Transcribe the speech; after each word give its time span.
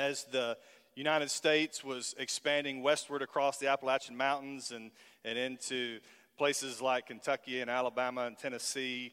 as 0.00 0.24
the 0.32 0.56
United 0.96 1.30
States 1.30 1.84
was 1.84 2.14
expanding 2.18 2.82
westward 2.82 3.22
across 3.22 3.58
the 3.58 3.68
Appalachian 3.68 4.16
Mountains 4.16 4.72
and, 4.72 4.90
and 5.24 5.38
into 5.38 6.00
places 6.38 6.80
like 6.80 7.06
Kentucky 7.06 7.60
and 7.60 7.70
Alabama 7.70 8.22
and 8.22 8.36
Tennessee, 8.36 9.12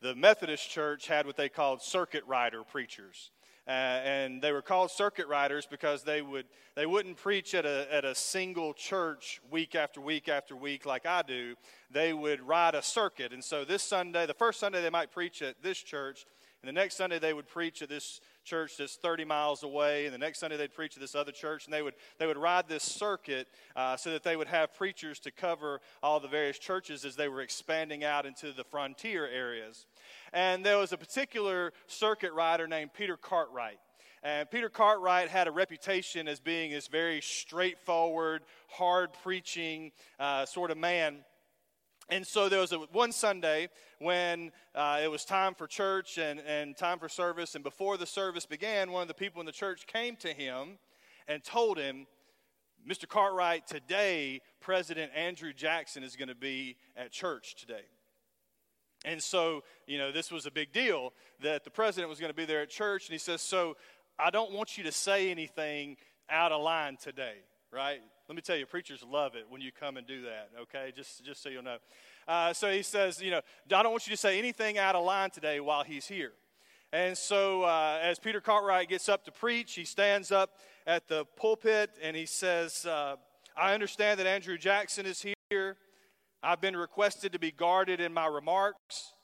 the 0.00 0.14
Methodist 0.14 0.70
Church 0.70 1.08
had 1.08 1.26
what 1.26 1.36
they 1.36 1.48
called 1.48 1.82
circuit 1.82 2.22
rider 2.26 2.62
preachers. 2.62 3.30
Uh, 3.66 3.70
and 3.70 4.42
they 4.42 4.52
were 4.52 4.62
called 4.62 4.90
circuit 4.90 5.26
riders 5.26 5.66
because 5.66 6.02
they 6.02 6.20
would 6.20 6.44
they 6.76 6.84
wouldn't 6.84 7.16
preach 7.16 7.54
at 7.54 7.64
a 7.64 7.86
at 7.90 8.04
a 8.04 8.14
single 8.14 8.74
church 8.74 9.40
week 9.50 9.74
after 9.74 10.02
week 10.02 10.28
after 10.28 10.54
week 10.54 10.84
like 10.84 11.06
I 11.06 11.22
do. 11.22 11.54
They 11.90 12.12
would 12.12 12.42
ride 12.42 12.74
a 12.74 12.82
circuit, 12.82 13.32
and 13.32 13.42
so 13.42 13.64
this 13.64 13.82
Sunday, 13.82 14.26
the 14.26 14.34
first 14.34 14.60
Sunday 14.60 14.82
they 14.82 14.90
might 14.90 15.10
preach 15.10 15.40
at 15.40 15.62
this 15.62 15.78
church, 15.78 16.26
and 16.60 16.68
the 16.68 16.72
next 16.72 16.96
Sunday 16.96 17.18
they 17.18 17.32
would 17.32 17.48
preach 17.48 17.80
at 17.80 17.88
this 17.88 18.20
church 18.44 18.76
that's 18.78 18.96
30 18.96 19.24
miles 19.24 19.62
away, 19.62 20.04
and 20.04 20.14
the 20.14 20.18
next 20.18 20.38
Sunday 20.38 20.56
they'd 20.56 20.74
preach 20.74 20.94
at 20.96 21.00
this 21.00 21.14
other 21.14 21.32
church, 21.32 21.64
and 21.64 21.74
they 21.74 21.82
would 21.82 21.94
they 22.18 22.26
would 22.26 22.36
ride 22.36 22.68
this 22.68 22.82
circuit 22.82 23.48
uh, 23.74 23.96
so 23.96 24.10
that 24.10 24.22
they 24.22 24.36
would 24.36 24.48
have 24.48 24.74
preachers 24.74 25.18
to 25.20 25.30
cover 25.30 25.80
all 26.02 26.20
the 26.20 26.28
various 26.28 26.58
churches 26.58 27.04
as 27.04 27.16
they 27.16 27.28
were 27.28 27.40
expanding 27.40 28.04
out 28.04 28.26
into 28.26 28.52
the 28.52 28.64
frontier 28.64 29.26
areas. 29.26 29.86
And 30.32 30.64
there 30.64 30.78
was 30.78 30.92
a 30.92 30.98
particular 30.98 31.72
circuit 31.86 32.32
rider 32.32 32.66
named 32.66 32.92
Peter 32.94 33.16
Cartwright. 33.16 33.78
And 34.22 34.50
Peter 34.50 34.70
Cartwright 34.70 35.28
had 35.28 35.48
a 35.48 35.50
reputation 35.50 36.28
as 36.28 36.40
being 36.40 36.70
this 36.70 36.88
very 36.88 37.20
straightforward, 37.20 38.42
hard 38.68 39.10
preaching 39.22 39.92
uh, 40.18 40.46
sort 40.46 40.70
of 40.70 40.78
man. 40.78 41.18
And 42.10 42.26
so 42.26 42.48
there 42.48 42.60
was 42.60 42.72
a, 42.72 42.78
one 42.78 43.12
Sunday 43.12 43.68
when 43.98 44.52
uh, 44.74 45.00
it 45.02 45.10
was 45.10 45.24
time 45.24 45.54
for 45.54 45.66
church 45.66 46.18
and, 46.18 46.40
and 46.40 46.76
time 46.76 46.98
for 46.98 47.08
service. 47.08 47.54
And 47.54 47.64
before 47.64 47.96
the 47.96 48.06
service 48.06 48.46
began, 48.46 48.90
one 48.90 49.02
of 49.02 49.08
the 49.08 49.14
people 49.14 49.40
in 49.40 49.46
the 49.46 49.52
church 49.52 49.86
came 49.86 50.16
to 50.16 50.28
him 50.28 50.78
and 51.26 51.42
told 51.42 51.78
him, 51.78 52.06
Mr. 52.86 53.08
Cartwright, 53.08 53.66
today 53.66 54.42
President 54.60 55.10
Andrew 55.14 55.52
Jackson 55.54 56.02
is 56.02 56.16
going 56.16 56.28
to 56.28 56.34
be 56.34 56.76
at 56.96 57.10
church 57.10 57.54
today. 57.54 57.84
And 59.04 59.22
so, 59.22 59.62
you 59.86 59.98
know, 59.98 60.12
this 60.12 60.30
was 60.30 60.46
a 60.46 60.50
big 60.50 60.72
deal 60.72 61.12
that 61.42 61.64
the 61.64 61.70
president 61.70 62.08
was 62.08 62.18
going 62.18 62.30
to 62.30 62.36
be 62.36 62.46
there 62.46 62.62
at 62.62 62.70
church. 62.70 63.06
And 63.06 63.12
he 63.12 63.18
says, 63.18 63.42
So 63.42 63.76
I 64.18 64.30
don't 64.30 64.52
want 64.52 64.78
you 64.78 64.84
to 64.84 64.92
say 64.92 65.30
anything 65.30 65.96
out 66.30 66.52
of 66.52 66.62
line 66.62 66.96
today, 66.96 67.36
right? 67.74 68.00
Let 68.28 68.36
me 68.36 68.42
tell 68.42 68.56
you, 68.56 68.66
preachers 68.66 69.04
love 69.06 69.34
it 69.34 69.46
when 69.48 69.60
you 69.60 69.72
come 69.72 69.96
and 69.96 70.06
do 70.06 70.22
that, 70.22 70.50
okay? 70.62 70.92
Just, 70.94 71.24
just 71.24 71.42
so 71.42 71.48
you'll 71.48 71.62
know. 71.62 71.78
Uh, 72.26 72.52
so 72.52 72.70
he 72.70 72.82
says, 72.82 73.20
You 73.20 73.32
know, 73.32 73.40
I 73.72 73.82
don't 73.82 73.90
want 73.90 74.06
you 74.06 74.12
to 74.12 74.16
say 74.16 74.38
anything 74.38 74.78
out 74.78 74.94
of 74.94 75.04
line 75.04 75.30
today 75.30 75.60
while 75.60 75.82
he's 75.82 76.06
here. 76.06 76.32
And 76.92 77.18
so, 77.18 77.64
uh, 77.64 77.98
as 78.00 78.20
Peter 78.20 78.40
Cartwright 78.40 78.88
gets 78.88 79.08
up 79.08 79.24
to 79.24 79.32
preach, 79.32 79.74
he 79.74 79.84
stands 79.84 80.30
up 80.30 80.58
at 80.86 81.08
the 81.08 81.24
pulpit 81.36 81.90
and 82.00 82.16
he 82.16 82.24
says, 82.24 82.86
uh, 82.86 83.16
I 83.56 83.74
understand 83.74 84.20
that 84.20 84.26
Andrew 84.26 84.56
Jackson 84.56 85.04
is 85.04 85.24
here. 85.50 85.76
I've 86.42 86.60
been 86.60 86.76
requested 86.76 87.32
to 87.32 87.38
be 87.38 87.50
guarded 87.50 88.00
in 88.00 88.14
my 88.14 88.26
remarks. 88.26 89.14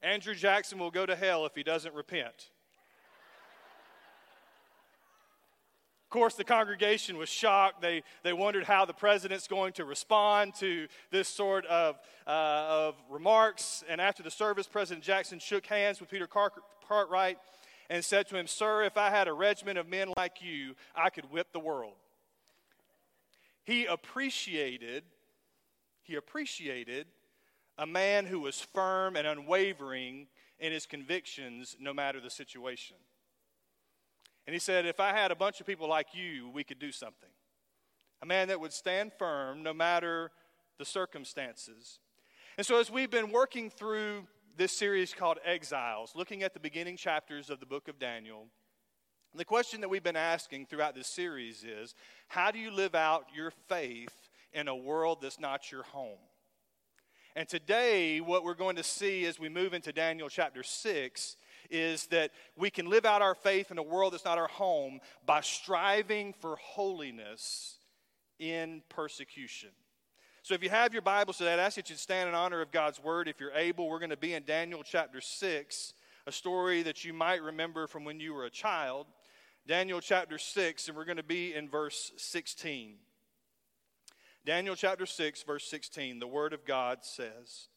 Andrew 0.00 0.34
Jackson 0.34 0.78
will 0.78 0.92
go 0.92 1.06
to 1.06 1.16
hell 1.16 1.44
if 1.44 1.54
he 1.54 1.62
doesn't 1.62 1.94
repent. 1.94 2.50
Of 6.08 6.10
course, 6.10 6.36
the 6.36 6.44
congregation 6.44 7.18
was 7.18 7.28
shocked. 7.28 7.82
They, 7.82 8.02
they 8.22 8.32
wondered 8.32 8.64
how 8.64 8.86
the 8.86 8.94
president's 8.94 9.46
going 9.46 9.74
to 9.74 9.84
respond 9.84 10.54
to 10.54 10.88
this 11.10 11.28
sort 11.28 11.66
of, 11.66 11.98
uh, 12.26 12.30
of 12.30 12.94
remarks. 13.10 13.84
And 13.86 14.00
after 14.00 14.22
the 14.22 14.30
service, 14.30 14.66
President 14.66 15.04
Jackson 15.04 15.38
shook 15.38 15.66
hands 15.66 16.00
with 16.00 16.08
Peter 16.08 16.26
Cartwright 16.26 17.36
and 17.90 18.02
said 18.02 18.26
to 18.28 18.38
him, 18.38 18.46
Sir, 18.46 18.84
if 18.84 18.96
I 18.96 19.10
had 19.10 19.28
a 19.28 19.34
regiment 19.34 19.76
of 19.76 19.86
men 19.86 20.10
like 20.16 20.40
you, 20.40 20.76
I 20.96 21.10
could 21.10 21.30
whip 21.30 21.48
the 21.52 21.60
world. 21.60 21.92
He 23.64 23.84
appreciated 23.84 25.04
he 26.04 26.14
appreciated 26.14 27.06
a 27.76 27.86
man 27.86 28.24
who 28.24 28.40
was 28.40 28.62
firm 28.62 29.14
and 29.14 29.26
unwavering 29.26 30.28
in 30.58 30.72
his 30.72 30.86
convictions 30.86 31.76
no 31.78 31.92
matter 31.92 32.18
the 32.18 32.30
situation. 32.30 32.96
And 34.48 34.54
he 34.54 34.58
said, 34.60 34.86
If 34.86 34.98
I 34.98 35.12
had 35.12 35.30
a 35.30 35.36
bunch 35.36 35.60
of 35.60 35.66
people 35.66 35.90
like 35.90 36.14
you, 36.14 36.48
we 36.48 36.64
could 36.64 36.78
do 36.78 36.90
something. 36.90 37.28
A 38.22 38.26
man 38.26 38.48
that 38.48 38.58
would 38.58 38.72
stand 38.72 39.12
firm 39.18 39.62
no 39.62 39.74
matter 39.74 40.30
the 40.78 40.86
circumstances. 40.86 41.98
And 42.56 42.66
so, 42.66 42.80
as 42.80 42.90
we've 42.90 43.10
been 43.10 43.30
working 43.30 43.68
through 43.68 44.26
this 44.56 44.72
series 44.72 45.12
called 45.12 45.36
Exiles, 45.44 46.12
looking 46.16 46.42
at 46.42 46.54
the 46.54 46.60
beginning 46.60 46.96
chapters 46.96 47.50
of 47.50 47.60
the 47.60 47.66
book 47.66 47.88
of 47.88 47.98
Daniel, 47.98 48.46
the 49.34 49.44
question 49.44 49.82
that 49.82 49.90
we've 49.90 50.02
been 50.02 50.16
asking 50.16 50.64
throughout 50.64 50.94
this 50.94 51.08
series 51.08 51.62
is 51.62 51.94
how 52.28 52.50
do 52.50 52.58
you 52.58 52.70
live 52.70 52.94
out 52.94 53.26
your 53.36 53.52
faith 53.68 54.30
in 54.54 54.66
a 54.66 54.74
world 54.74 55.18
that's 55.20 55.38
not 55.38 55.70
your 55.70 55.82
home. 55.82 56.20
And 57.36 57.46
today, 57.46 58.22
what 58.22 58.44
we're 58.44 58.54
going 58.54 58.76
to 58.76 58.82
see 58.82 59.26
as 59.26 59.38
we 59.38 59.50
move 59.50 59.74
into 59.74 59.92
Daniel 59.92 60.30
chapter 60.30 60.62
6 60.62 61.36
is 61.70 62.06
that 62.06 62.30
we 62.56 62.70
can 62.70 62.88
live 62.88 63.04
out 63.04 63.22
our 63.22 63.34
faith 63.34 63.70
in 63.70 63.78
a 63.78 63.82
world 63.82 64.12
that's 64.12 64.24
not 64.24 64.38
our 64.38 64.48
home 64.48 65.00
by 65.26 65.40
striving 65.40 66.32
for 66.32 66.56
holiness 66.56 67.78
in 68.38 68.82
persecution. 68.88 69.70
So, 70.42 70.54
if 70.54 70.62
you 70.62 70.70
have 70.70 70.92
your 70.92 71.02
Bibles 71.02 71.38
today, 71.38 71.52
I'd 71.52 71.58
ask 71.58 71.76
you 71.76 71.96
stand 71.96 72.28
in 72.28 72.34
honor 72.34 72.62
of 72.62 72.70
God's 72.70 73.02
word. 73.02 73.28
If 73.28 73.40
you're 73.40 73.52
able, 73.52 73.88
we're 73.88 73.98
going 73.98 74.10
to 74.10 74.16
be 74.16 74.34
in 74.34 74.44
Daniel 74.44 74.82
chapter 74.82 75.20
6, 75.20 75.92
a 76.26 76.32
story 76.32 76.82
that 76.84 77.04
you 77.04 77.12
might 77.12 77.42
remember 77.42 77.86
from 77.86 78.04
when 78.04 78.20
you 78.20 78.32
were 78.32 78.44
a 78.44 78.50
child. 78.50 79.06
Daniel 79.66 80.00
chapter 80.00 80.38
6, 80.38 80.88
and 80.88 80.96
we're 80.96 81.04
going 81.04 81.18
to 81.18 81.22
be 81.22 81.54
in 81.54 81.68
verse 81.68 82.12
16. 82.16 82.94
Daniel 84.46 84.74
chapter 84.74 85.04
6, 85.04 85.42
verse 85.42 85.68
16, 85.68 86.20
the 86.20 86.26
word 86.26 86.54
of 86.54 86.64
God 86.64 87.00
says 87.02 87.68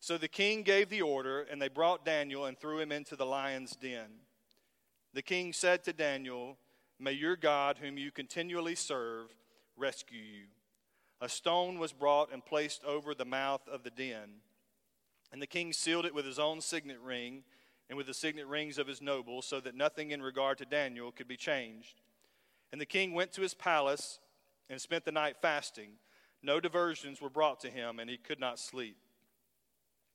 So 0.00 0.16
the 0.16 0.28
king 0.28 0.62
gave 0.62 0.88
the 0.88 1.02
order, 1.02 1.42
and 1.42 1.60
they 1.60 1.68
brought 1.68 2.04
Daniel 2.04 2.44
and 2.44 2.58
threw 2.58 2.78
him 2.78 2.92
into 2.92 3.16
the 3.16 3.26
lion's 3.26 3.74
den. 3.76 4.20
The 5.12 5.22
king 5.22 5.52
said 5.52 5.84
to 5.84 5.92
Daniel, 5.92 6.56
May 7.00 7.12
your 7.12 7.36
God, 7.36 7.78
whom 7.78 7.98
you 7.98 8.10
continually 8.10 8.74
serve, 8.74 9.28
rescue 9.76 10.20
you. 10.20 10.44
A 11.20 11.28
stone 11.28 11.78
was 11.78 11.92
brought 11.92 12.32
and 12.32 12.44
placed 12.44 12.84
over 12.84 13.14
the 13.14 13.24
mouth 13.24 13.66
of 13.68 13.82
the 13.82 13.90
den. 13.90 14.40
And 15.32 15.42
the 15.42 15.46
king 15.46 15.72
sealed 15.72 16.06
it 16.06 16.14
with 16.14 16.24
his 16.24 16.38
own 16.38 16.60
signet 16.60 17.00
ring 17.00 17.42
and 17.88 17.96
with 17.96 18.06
the 18.06 18.14
signet 18.14 18.46
rings 18.46 18.78
of 18.78 18.86
his 18.86 19.00
nobles, 19.00 19.46
so 19.46 19.60
that 19.60 19.74
nothing 19.74 20.10
in 20.10 20.22
regard 20.22 20.58
to 20.58 20.66
Daniel 20.66 21.10
could 21.10 21.26
be 21.26 21.36
changed. 21.36 22.02
And 22.70 22.80
the 22.80 22.86
king 22.86 23.14
went 23.14 23.32
to 23.32 23.40
his 23.40 23.54
palace 23.54 24.20
and 24.68 24.80
spent 24.80 25.04
the 25.04 25.12
night 25.12 25.36
fasting. 25.40 25.92
No 26.42 26.60
diversions 26.60 27.20
were 27.20 27.30
brought 27.30 27.60
to 27.60 27.70
him, 27.70 27.98
and 27.98 28.10
he 28.10 28.18
could 28.18 28.38
not 28.38 28.58
sleep. 28.58 28.98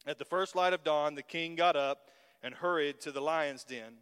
At 0.05 0.19
the 0.19 0.25
first 0.25 0.55
light 0.55 0.73
of 0.73 0.83
dawn, 0.83 1.15
the 1.15 1.23
king 1.23 1.55
got 1.55 1.75
up 1.75 2.09
and 2.41 2.53
hurried 2.53 2.99
to 3.01 3.11
the 3.11 3.21
lion's 3.21 3.63
den. 3.63 3.93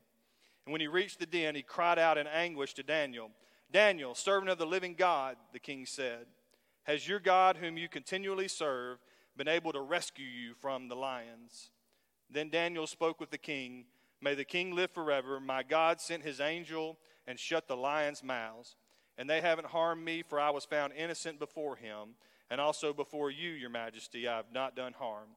And 0.66 0.72
when 0.72 0.82
he 0.82 0.88
reached 0.88 1.20
the 1.20 1.26
den, 1.26 1.56
he 1.56 1.62
cried 1.62 2.00
out 2.00 2.18
in 2.18 2.28
anguish 2.28 2.74
to 2.76 2.84
Daniel 2.84 3.32
Daniel, 3.72 4.14
servant 4.14 4.52
of 4.52 4.58
the 4.58 4.66
living 4.66 4.96
God, 4.96 5.38
the 5.54 5.60
king 5.60 5.86
said, 5.86 6.26
Has 6.84 7.08
your 7.08 7.22
God, 7.22 7.56
whom 7.56 7.78
you 7.78 7.88
continually 7.88 8.50
serve, 8.50 8.98
been 9.38 9.48
able 9.48 9.72
to 9.72 9.80
rescue 9.80 10.26
you 10.26 10.54
from 10.56 10.90
the 10.90 10.96
lions? 10.96 11.70
Then 12.30 12.50
Daniel 12.50 12.86
spoke 12.86 13.20
with 13.20 13.32
the 13.32 13.38
king 13.38 13.86
May 14.24 14.36
the 14.36 14.46
king 14.46 14.76
live 14.76 14.92
forever. 14.92 15.40
My 15.40 15.64
God 15.64 16.00
sent 16.00 16.22
his 16.22 16.40
angel 16.40 17.00
and 17.26 17.40
shut 17.40 17.68
the 17.68 17.76
lions' 17.76 18.24
mouths 18.24 18.76
and 19.18 19.30
they 19.30 19.42
haven't 19.42 19.68
harmed 19.68 20.04
me, 20.04 20.24
for 20.24 20.40
I 20.40 20.50
was 20.50 20.66
found 20.66 20.94
innocent 20.94 21.38
before 21.38 21.76
him, 21.76 22.16
and 22.50 22.60
also 22.60 22.92
before 22.92 23.30
you, 23.30 23.52
your 23.52 23.70
majesty, 23.70 24.28
I 24.28 24.38
have 24.38 24.52
not 24.52 24.76
done 24.76 24.94
harm. 24.94 25.30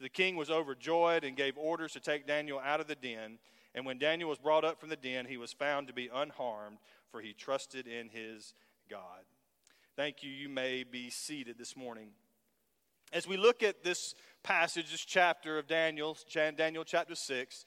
The 0.00 0.08
king 0.08 0.36
was 0.36 0.50
overjoyed 0.50 1.24
and 1.24 1.36
gave 1.36 1.58
orders 1.58 1.92
to 1.92 2.00
take 2.00 2.26
Daniel 2.26 2.60
out 2.60 2.80
of 2.80 2.86
the 2.86 2.94
den. 2.94 3.38
And 3.74 3.84
when 3.84 3.98
Daniel 3.98 4.28
was 4.28 4.38
brought 4.38 4.64
up 4.64 4.80
from 4.80 4.88
the 4.88 4.96
den, 4.96 5.26
he 5.26 5.36
was 5.36 5.52
found 5.52 5.88
to 5.88 5.92
be 5.92 6.08
unharmed, 6.12 6.78
for 7.10 7.20
he 7.20 7.32
trusted 7.32 7.86
in 7.86 8.08
his 8.08 8.54
God. 8.88 9.24
Thank 9.96 10.22
you. 10.22 10.30
You 10.30 10.48
may 10.48 10.84
be 10.84 11.10
seated 11.10 11.58
this 11.58 11.76
morning. 11.76 12.10
As 13.12 13.26
we 13.26 13.36
look 13.36 13.62
at 13.62 13.82
this 13.82 14.14
passage, 14.42 14.90
this 14.90 15.04
chapter 15.04 15.58
of 15.58 15.66
Daniel, 15.66 16.16
Daniel 16.32 16.84
chapter 16.84 17.14
6, 17.14 17.64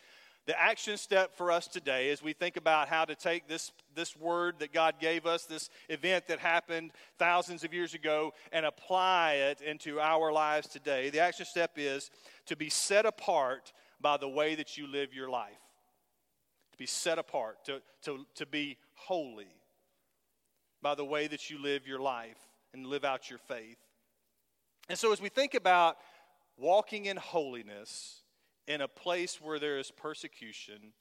the 0.47 0.59
action 0.59 0.97
step 0.97 1.35
for 1.35 1.51
us 1.51 1.67
today 1.67 2.09
as 2.09 2.23
we 2.23 2.33
think 2.33 2.57
about 2.57 2.87
how 2.87 3.05
to 3.05 3.15
take 3.15 3.47
this, 3.47 3.71
this 3.95 4.17
word 4.17 4.55
that 4.59 4.73
God 4.73 4.95
gave 4.99 5.25
us, 5.25 5.45
this 5.45 5.69
event 5.87 6.27
that 6.27 6.39
happened 6.39 6.91
thousands 7.19 7.63
of 7.63 7.73
years 7.73 7.93
ago, 7.93 8.33
and 8.51 8.65
apply 8.65 9.33
it 9.33 9.61
into 9.61 9.99
our 9.99 10.31
lives 10.31 10.67
today. 10.67 11.09
The 11.09 11.19
action 11.19 11.45
step 11.45 11.73
is 11.77 12.09
to 12.47 12.55
be 12.55 12.69
set 12.69 13.05
apart 13.05 13.71
by 14.01 14.17
the 14.17 14.27
way 14.27 14.55
that 14.55 14.77
you 14.77 14.87
live 14.87 15.13
your 15.13 15.29
life. 15.29 15.51
To 16.71 16.77
be 16.77 16.87
set 16.87 17.19
apart, 17.19 17.63
to, 17.65 17.81
to, 18.03 18.25
to 18.35 18.45
be 18.47 18.77
holy 18.95 19.53
by 20.81 20.95
the 20.95 21.05
way 21.05 21.27
that 21.27 21.51
you 21.51 21.61
live 21.61 21.85
your 21.85 21.99
life 21.99 22.37
and 22.73 22.87
live 22.87 23.05
out 23.05 23.29
your 23.29 23.39
faith. 23.39 23.77
And 24.89 24.97
so, 24.97 25.13
as 25.13 25.21
we 25.21 25.29
think 25.29 25.53
about 25.53 25.97
walking 26.57 27.05
in 27.05 27.17
holiness, 27.17 28.20
in 28.67 28.81
a 28.81 28.87
place 28.87 29.39
where 29.41 29.59
there 29.59 29.77
is 29.79 29.91
persecution, 29.91 30.93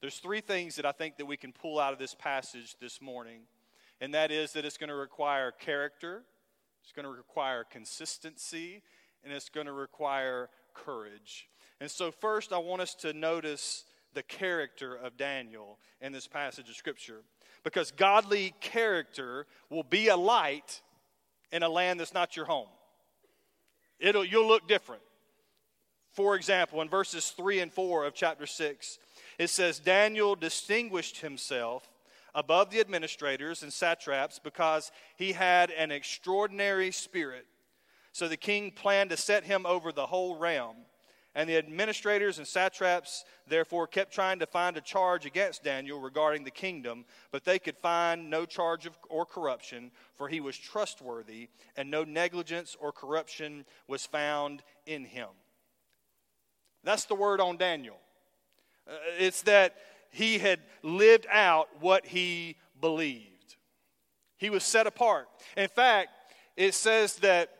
There's 0.00 0.18
three 0.18 0.42
things 0.42 0.76
that 0.76 0.84
I 0.84 0.92
think 0.92 1.16
that 1.16 1.26
we 1.26 1.36
can 1.36 1.52
pull 1.52 1.78
out 1.78 1.92
of 1.92 1.98
this 1.98 2.14
passage 2.14 2.76
this 2.80 3.00
morning, 3.00 3.40
and 4.00 4.12
that 4.14 4.30
is 4.30 4.52
that 4.52 4.64
it's 4.64 4.76
going 4.76 4.90
to 4.90 4.94
require 4.94 5.50
character, 5.52 6.22
it's 6.82 6.92
going 6.92 7.04
to 7.04 7.10
require 7.10 7.64
consistency, 7.64 8.82
and 9.24 9.32
it's 9.32 9.48
going 9.48 9.66
to 9.66 9.72
require 9.72 10.50
courage. 10.74 11.48
And 11.80 11.90
so, 11.90 12.10
first, 12.10 12.52
I 12.52 12.58
want 12.58 12.82
us 12.82 12.94
to 12.96 13.12
notice 13.12 13.84
the 14.12 14.22
character 14.22 14.94
of 14.94 15.16
Daniel 15.16 15.78
in 16.00 16.12
this 16.12 16.26
passage 16.26 16.68
of 16.68 16.76
Scripture. 16.76 17.22
Because 17.64 17.90
godly 17.90 18.54
character 18.60 19.46
will 19.70 19.82
be 19.82 20.08
a 20.08 20.16
light 20.16 20.82
in 21.52 21.62
a 21.62 21.68
land 21.68 22.00
that's 22.00 22.14
not 22.14 22.36
your 22.36 22.46
home. 22.46 22.68
It'll, 23.98 24.24
you'll 24.24 24.46
look 24.46 24.68
different. 24.68 25.02
For 26.16 26.34
example, 26.34 26.80
in 26.80 26.88
verses 26.88 27.28
3 27.36 27.60
and 27.60 27.70
4 27.70 28.06
of 28.06 28.14
chapter 28.14 28.46
6, 28.46 28.98
it 29.38 29.50
says, 29.50 29.78
Daniel 29.78 30.34
distinguished 30.34 31.18
himself 31.18 31.86
above 32.34 32.70
the 32.70 32.80
administrators 32.80 33.62
and 33.62 33.70
satraps 33.70 34.38
because 34.38 34.92
he 35.16 35.32
had 35.32 35.70
an 35.70 35.90
extraordinary 35.90 36.90
spirit. 36.90 37.44
So 38.12 38.28
the 38.28 38.38
king 38.38 38.70
planned 38.70 39.10
to 39.10 39.16
set 39.18 39.44
him 39.44 39.66
over 39.66 39.92
the 39.92 40.06
whole 40.06 40.38
realm. 40.38 40.76
And 41.34 41.50
the 41.50 41.58
administrators 41.58 42.38
and 42.38 42.46
satraps 42.46 43.26
therefore 43.46 43.86
kept 43.86 44.14
trying 44.14 44.38
to 44.38 44.46
find 44.46 44.78
a 44.78 44.80
charge 44.80 45.26
against 45.26 45.64
Daniel 45.64 46.00
regarding 46.00 46.44
the 46.44 46.50
kingdom, 46.50 47.04
but 47.30 47.44
they 47.44 47.58
could 47.58 47.76
find 47.76 48.30
no 48.30 48.46
charge 48.46 48.86
of, 48.86 48.96
or 49.10 49.26
corruption, 49.26 49.90
for 50.14 50.28
he 50.28 50.40
was 50.40 50.56
trustworthy, 50.56 51.50
and 51.76 51.90
no 51.90 52.04
negligence 52.04 52.74
or 52.80 52.90
corruption 52.90 53.66
was 53.86 54.06
found 54.06 54.62
in 54.86 55.04
him. 55.04 55.28
That's 56.86 57.04
the 57.04 57.16
word 57.16 57.40
on 57.40 57.56
Daniel. 57.56 57.96
Uh, 58.88 58.94
it's 59.18 59.42
that 59.42 59.74
he 60.10 60.38
had 60.38 60.60
lived 60.82 61.26
out 61.30 61.68
what 61.80 62.06
he 62.06 62.56
believed. 62.80 63.56
He 64.36 64.50
was 64.50 64.62
set 64.62 64.86
apart. 64.86 65.26
In 65.56 65.68
fact, 65.68 66.10
it 66.56 66.74
says 66.74 67.16
that 67.16 67.50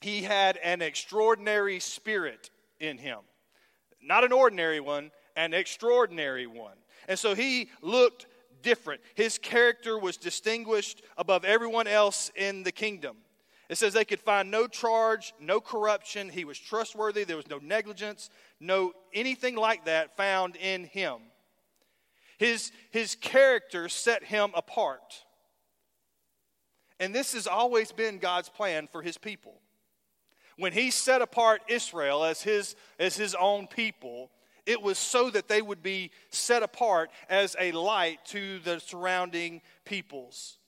he 0.00 0.22
had 0.22 0.56
an 0.64 0.82
extraordinary 0.82 1.78
spirit 1.78 2.50
in 2.80 2.98
him. 2.98 3.18
Not 4.02 4.24
an 4.24 4.32
ordinary 4.32 4.80
one, 4.80 5.12
an 5.36 5.54
extraordinary 5.54 6.48
one. 6.48 6.76
And 7.06 7.16
so 7.18 7.36
he 7.36 7.70
looked 7.82 8.26
different. 8.62 9.00
His 9.14 9.38
character 9.38 9.96
was 9.96 10.16
distinguished 10.16 11.02
above 11.16 11.44
everyone 11.44 11.86
else 11.86 12.32
in 12.34 12.64
the 12.64 12.72
kingdom. 12.72 13.16
It 13.70 13.78
says 13.78 13.92
they 13.92 14.04
could 14.04 14.20
find 14.20 14.50
no 14.50 14.66
charge, 14.66 15.32
no 15.38 15.60
corruption. 15.60 16.28
He 16.28 16.44
was 16.44 16.58
trustworthy. 16.58 17.22
There 17.22 17.36
was 17.36 17.48
no 17.48 17.58
negligence, 17.58 18.28
no 18.58 18.92
anything 19.14 19.54
like 19.54 19.84
that 19.84 20.16
found 20.16 20.56
in 20.56 20.86
him. 20.86 21.18
His, 22.36 22.72
his 22.90 23.14
character 23.14 23.88
set 23.88 24.24
him 24.24 24.50
apart. 24.56 25.24
And 26.98 27.14
this 27.14 27.32
has 27.34 27.46
always 27.46 27.92
been 27.92 28.18
God's 28.18 28.48
plan 28.48 28.88
for 28.90 29.02
his 29.02 29.16
people. 29.16 29.60
When 30.58 30.72
he 30.72 30.90
set 30.90 31.22
apart 31.22 31.62
Israel 31.68 32.24
as 32.24 32.42
his, 32.42 32.74
as 32.98 33.16
his 33.16 33.36
own 33.36 33.68
people, 33.68 34.32
it 34.66 34.82
was 34.82 34.98
so 34.98 35.30
that 35.30 35.46
they 35.46 35.62
would 35.62 35.80
be 35.80 36.10
set 36.30 36.64
apart 36.64 37.10
as 37.28 37.54
a 37.56 37.70
light 37.70 38.18
to 38.26 38.58
the 38.58 38.80
surrounding 38.80 39.62
peoples 39.84 40.58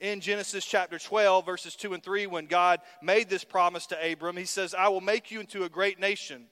in 0.00 0.20
Genesis 0.20 0.64
chapter 0.64 0.98
12, 0.98 1.46
verses 1.46 1.76
2 1.76 1.94
and 1.94 2.02
3, 2.02 2.26
when 2.26 2.46
God 2.46 2.80
made 3.02 3.28
this 3.28 3.44
promise 3.44 3.86
to 3.86 4.12
Abram, 4.12 4.36
he 4.36 4.44
says, 4.44 4.74
I 4.74 4.88
will 4.88 5.00
make 5.00 5.30
you 5.30 5.40
into 5.40 5.64
a 5.64 5.68
great 5.68 5.98
nation. 5.98 6.46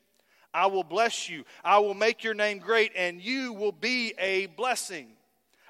I 0.52 0.66
will 0.66 0.84
bless 0.84 1.28
you. 1.28 1.44
I 1.64 1.78
will 1.80 1.94
make 1.94 2.24
your 2.24 2.34
name 2.34 2.58
great, 2.58 2.92
and 2.96 3.20
you 3.20 3.52
will 3.52 3.72
be 3.72 4.14
a 4.18 4.46
blessing. 4.46 5.08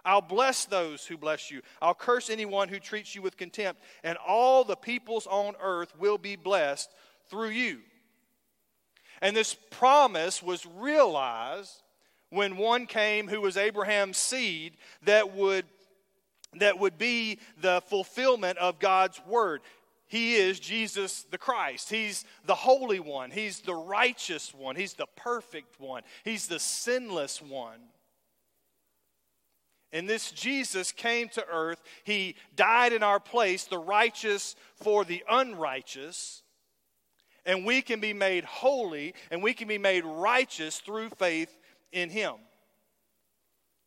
I'll 0.05 0.21
bless 0.21 0.67
those 0.67 1.07
who 1.07 1.17
bless 1.17 1.51
you. 1.51 1.63
I'll 1.81 1.95
curse 1.95 2.29
anyone 2.29 2.69
who 2.69 2.79
treats 2.79 3.15
you 3.15 3.23
with 3.23 3.37
contempt, 3.37 3.81
and 4.03 4.19
all 4.19 4.63
the 4.63 4.77
peoples 4.77 5.27
on 5.27 5.55
earth 5.61 5.93
will 5.99 6.19
be 6.19 6.37
blessed 6.37 6.91
through 7.31 7.49
you. 7.51 7.81
And 9.23 9.35
this 9.35 9.57
promise 9.71 10.43
was 10.43 10.67
realized 10.67 11.83
when 12.29 12.57
one 12.57 12.87
came 12.87 13.29
who 13.29 13.41
was 13.41 13.57
Abraham's 13.57 14.19
seed 14.19 14.77
that 15.05 15.35
would 15.35 15.65
that 16.61 16.79
would 16.79 16.99
be 16.99 17.39
the 17.61 17.83
fulfillment 17.87 18.59
of 18.59 18.79
God's 18.79 19.21
word. 19.27 19.61
He 20.07 20.37
is 20.37 20.61
Jesus 20.61 21.23
the 21.31 21.39
Christ. 21.39 21.91
He's 21.91 22.25
the 22.47 22.55
Holy 22.55 23.01
One. 23.01 23.31
He's 23.31 23.61
the 23.61 23.75
righteous 23.75 24.55
one. 24.55 24.77
He's 24.77 24.95
the 24.95 25.09
perfect 25.17 25.81
one. 25.81 26.03
He's 26.25 26.47
the 26.47 26.61
sinless 26.61 27.41
one. 27.41 27.81
And 29.93 30.09
this 30.09 30.33
Jesus 30.33 30.91
came 30.91 31.29
to 31.31 31.47
earth. 31.51 31.81
He 32.03 32.35
died 32.57 32.93
in 32.93 33.03
our 33.03 33.21
place, 33.21 33.65
the 33.65 33.79
righteous 33.79 34.57
for 34.75 35.05
the 35.05 35.23
unrighteous. 35.31 36.43
And 37.47 37.65
we 37.65 37.81
can 37.81 38.01
be 38.01 38.13
made 38.13 38.45
holy 38.45 39.15
and 39.31 39.43
we 39.43 39.55
can 39.55 39.69
be 39.69 39.79
made 39.79 40.05
righteous 40.05 40.81
through 40.81 41.11
faith 41.11 41.57
in 41.93 42.11
Him. 42.11 42.35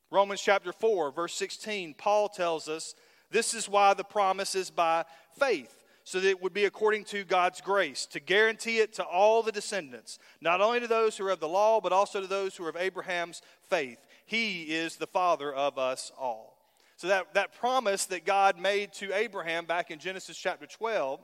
Romans 0.09 0.41
chapter 0.41 0.71
4, 0.71 1.11
verse 1.11 1.33
16, 1.33 1.95
Paul 1.95 2.29
tells 2.29 2.69
us 2.69 2.95
this 3.29 3.53
is 3.53 3.67
why 3.67 3.93
the 3.93 4.03
promise 4.03 4.55
is 4.55 4.69
by 4.69 5.03
faith, 5.37 5.83
so 6.05 6.19
that 6.19 6.29
it 6.29 6.41
would 6.41 6.53
be 6.53 6.65
according 6.65 7.03
to 7.05 7.25
God's 7.25 7.59
grace, 7.59 8.05
to 8.07 8.21
guarantee 8.21 8.79
it 8.79 8.93
to 8.93 9.03
all 9.03 9.43
the 9.43 9.51
descendants, 9.51 10.17
not 10.39 10.61
only 10.61 10.79
to 10.79 10.87
those 10.87 11.17
who 11.17 11.27
are 11.27 11.31
of 11.31 11.41
the 11.41 11.47
law, 11.47 11.81
but 11.81 11.91
also 11.91 12.21
to 12.21 12.27
those 12.27 12.55
who 12.55 12.63
are 12.65 12.69
of 12.69 12.77
Abraham's 12.77 13.41
faith. 13.63 13.99
He 14.25 14.63
is 14.63 14.95
the 14.95 15.07
father 15.07 15.53
of 15.53 15.77
us 15.77 16.11
all. 16.17 16.57
So 16.95 17.07
that, 17.07 17.33
that 17.33 17.53
promise 17.53 18.05
that 18.05 18.25
God 18.25 18.57
made 18.57 18.93
to 18.93 19.13
Abraham 19.13 19.65
back 19.65 19.91
in 19.91 19.99
Genesis 19.99 20.37
chapter 20.37 20.65
12 20.65 21.19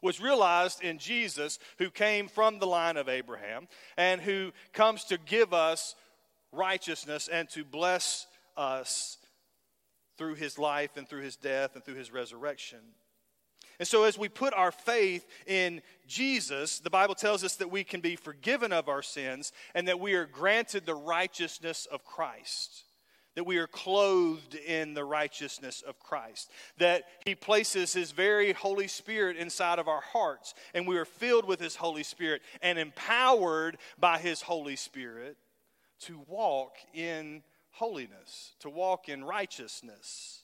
was 0.00 0.20
realized 0.20 0.82
in 0.82 0.98
Jesus, 0.98 1.58
who 1.78 1.90
came 1.90 2.28
from 2.28 2.58
the 2.58 2.66
line 2.66 2.96
of 2.96 3.08
Abraham 3.08 3.68
and 3.96 4.20
who 4.20 4.52
comes 4.72 5.04
to 5.04 5.18
give 5.18 5.52
us 5.52 5.96
righteousness 6.54 7.28
and 7.28 7.48
to 7.50 7.64
bless 7.64 8.26
us 8.56 9.18
through 10.16 10.34
his 10.34 10.58
life 10.58 10.96
and 10.96 11.08
through 11.08 11.22
his 11.22 11.36
death 11.36 11.74
and 11.74 11.84
through 11.84 11.96
his 11.96 12.12
resurrection. 12.12 12.78
And 13.78 13.88
so, 13.88 14.04
as 14.04 14.16
we 14.16 14.28
put 14.28 14.54
our 14.54 14.70
faith 14.70 15.26
in 15.46 15.82
Jesus, 16.06 16.78
the 16.78 16.90
Bible 16.90 17.16
tells 17.16 17.42
us 17.42 17.56
that 17.56 17.70
we 17.70 17.82
can 17.82 18.00
be 18.00 18.14
forgiven 18.14 18.72
of 18.72 18.88
our 18.88 19.02
sins 19.02 19.52
and 19.74 19.88
that 19.88 19.98
we 19.98 20.14
are 20.14 20.26
granted 20.26 20.86
the 20.86 20.94
righteousness 20.94 21.86
of 21.86 22.04
Christ. 22.04 22.84
That 23.34 23.46
we 23.46 23.58
are 23.58 23.66
clothed 23.66 24.54
in 24.54 24.94
the 24.94 25.02
righteousness 25.02 25.82
of 25.82 25.98
Christ. 25.98 26.52
That 26.78 27.02
He 27.26 27.34
places 27.34 27.92
His 27.92 28.12
very 28.12 28.52
Holy 28.52 28.86
Spirit 28.86 29.36
inside 29.36 29.80
of 29.80 29.88
our 29.88 30.02
hearts, 30.02 30.54
and 30.72 30.86
we 30.86 30.96
are 30.96 31.04
filled 31.04 31.44
with 31.44 31.58
His 31.58 31.74
Holy 31.74 32.04
Spirit 32.04 32.42
and 32.62 32.78
empowered 32.78 33.78
by 33.98 34.18
His 34.18 34.40
Holy 34.40 34.76
Spirit 34.76 35.36
to 36.00 36.20
walk 36.26 36.76
in 36.92 37.42
holiness, 37.70 38.52
to 38.60 38.70
walk 38.70 39.08
in 39.08 39.24
righteousness. 39.24 40.42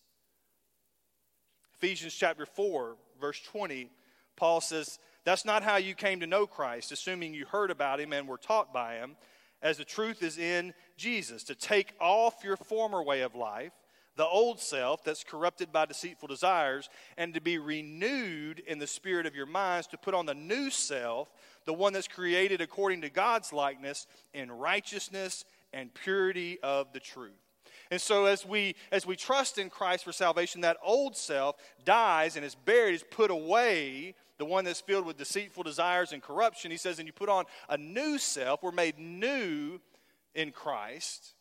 Ephesians 1.74 2.14
chapter 2.14 2.44
4, 2.44 2.96
verse 3.20 3.40
20, 3.40 3.90
Paul 4.36 4.60
says, 4.60 4.98
That's 5.24 5.44
not 5.44 5.62
how 5.62 5.76
you 5.76 5.94
came 5.94 6.20
to 6.20 6.26
know 6.26 6.46
Christ, 6.46 6.92
assuming 6.92 7.34
you 7.34 7.46
heard 7.46 7.70
about 7.70 8.00
him 8.00 8.12
and 8.12 8.28
were 8.28 8.36
taught 8.36 8.72
by 8.72 8.96
him, 8.96 9.16
as 9.62 9.78
the 9.78 9.84
truth 9.84 10.22
is 10.22 10.38
in 10.38 10.74
Jesus, 10.96 11.44
to 11.44 11.54
take 11.54 11.94
off 12.00 12.44
your 12.44 12.56
former 12.56 13.02
way 13.02 13.20
of 13.20 13.34
life, 13.34 13.72
the 14.16 14.26
old 14.26 14.60
self 14.60 15.04
that's 15.04 15.24
corrupted 15.24 15.72
by 15.72 15.86
deceitful 15.86 16.28
desires, 16.28 16.88
and 17.16 17.34
to 17.34 17.40
be 17.40 17.58
renewed 17.58 18.60
in 18.66 18.78
the 18.78 18.86
spirit 18.86 19.26
of 19.26 19.34
your 19.34 19.46
minds, 19.46 19.86
to 19.88 19.98
put 19.98 20.14
on 20.14 20.26
the 20.26 20.34
new 20.34 20.70
self 20.70 21.30
the 21.66 21.72
one 21.72 21.92
that's 21.92 22.08
created 22.08 22.60
according 22.60 23.02
to 23.02 23.10
God's 23.10 23.52
likeness 23.52 24.06
in 24.34 24.50
righteousness 24.50 25.44
and 25.72 25.92
purity 25.94 26.58
of 26.62 26.92
the 26.92 27.00
truth. 27.00 27.32
And 27.90 28.00
so 28.00 28.26
as 28.26 28.46
we 28.46 28.76
as 28.92 29.04
we 29.06 29.16
trust 29.16 29.58
in 29.58 29.68
Christ 29.68 30.04
for 30.04 30.12
salvation, 30.12 30.60
that 30.62 30.76
old 30.82 31.16
self 31.16 31.56
dies 31.84 32.36
and 32.36 32.44
is 32.44 32.54
buried, 32.54 32.94
is 32.94 33.04
put 33.10 33.30
away, 33.30 34.14
the 34.38 34.44
one 34.44 34.64
that's 34.64 34.80
filled 34.80 35.06
with 35.06 35.16
deceitful 35.16 35.64
desires 35.64 36.12
and 36.12 36.22
corruption. 36.22 36.70
He 36.70 36.76
says, 36.76 36.98
and 36.98 37.06
you 37.06 37.12
put 37.12 37.28
on 37.28 37.44
a 37.68 37.76
new 37.76 38.18
self. 38.18 38.62
We're 38.62 38.72
made 38.72 38.98
new 38.98 39.80
in 40.34 40.52
Christ. 40.52 41.34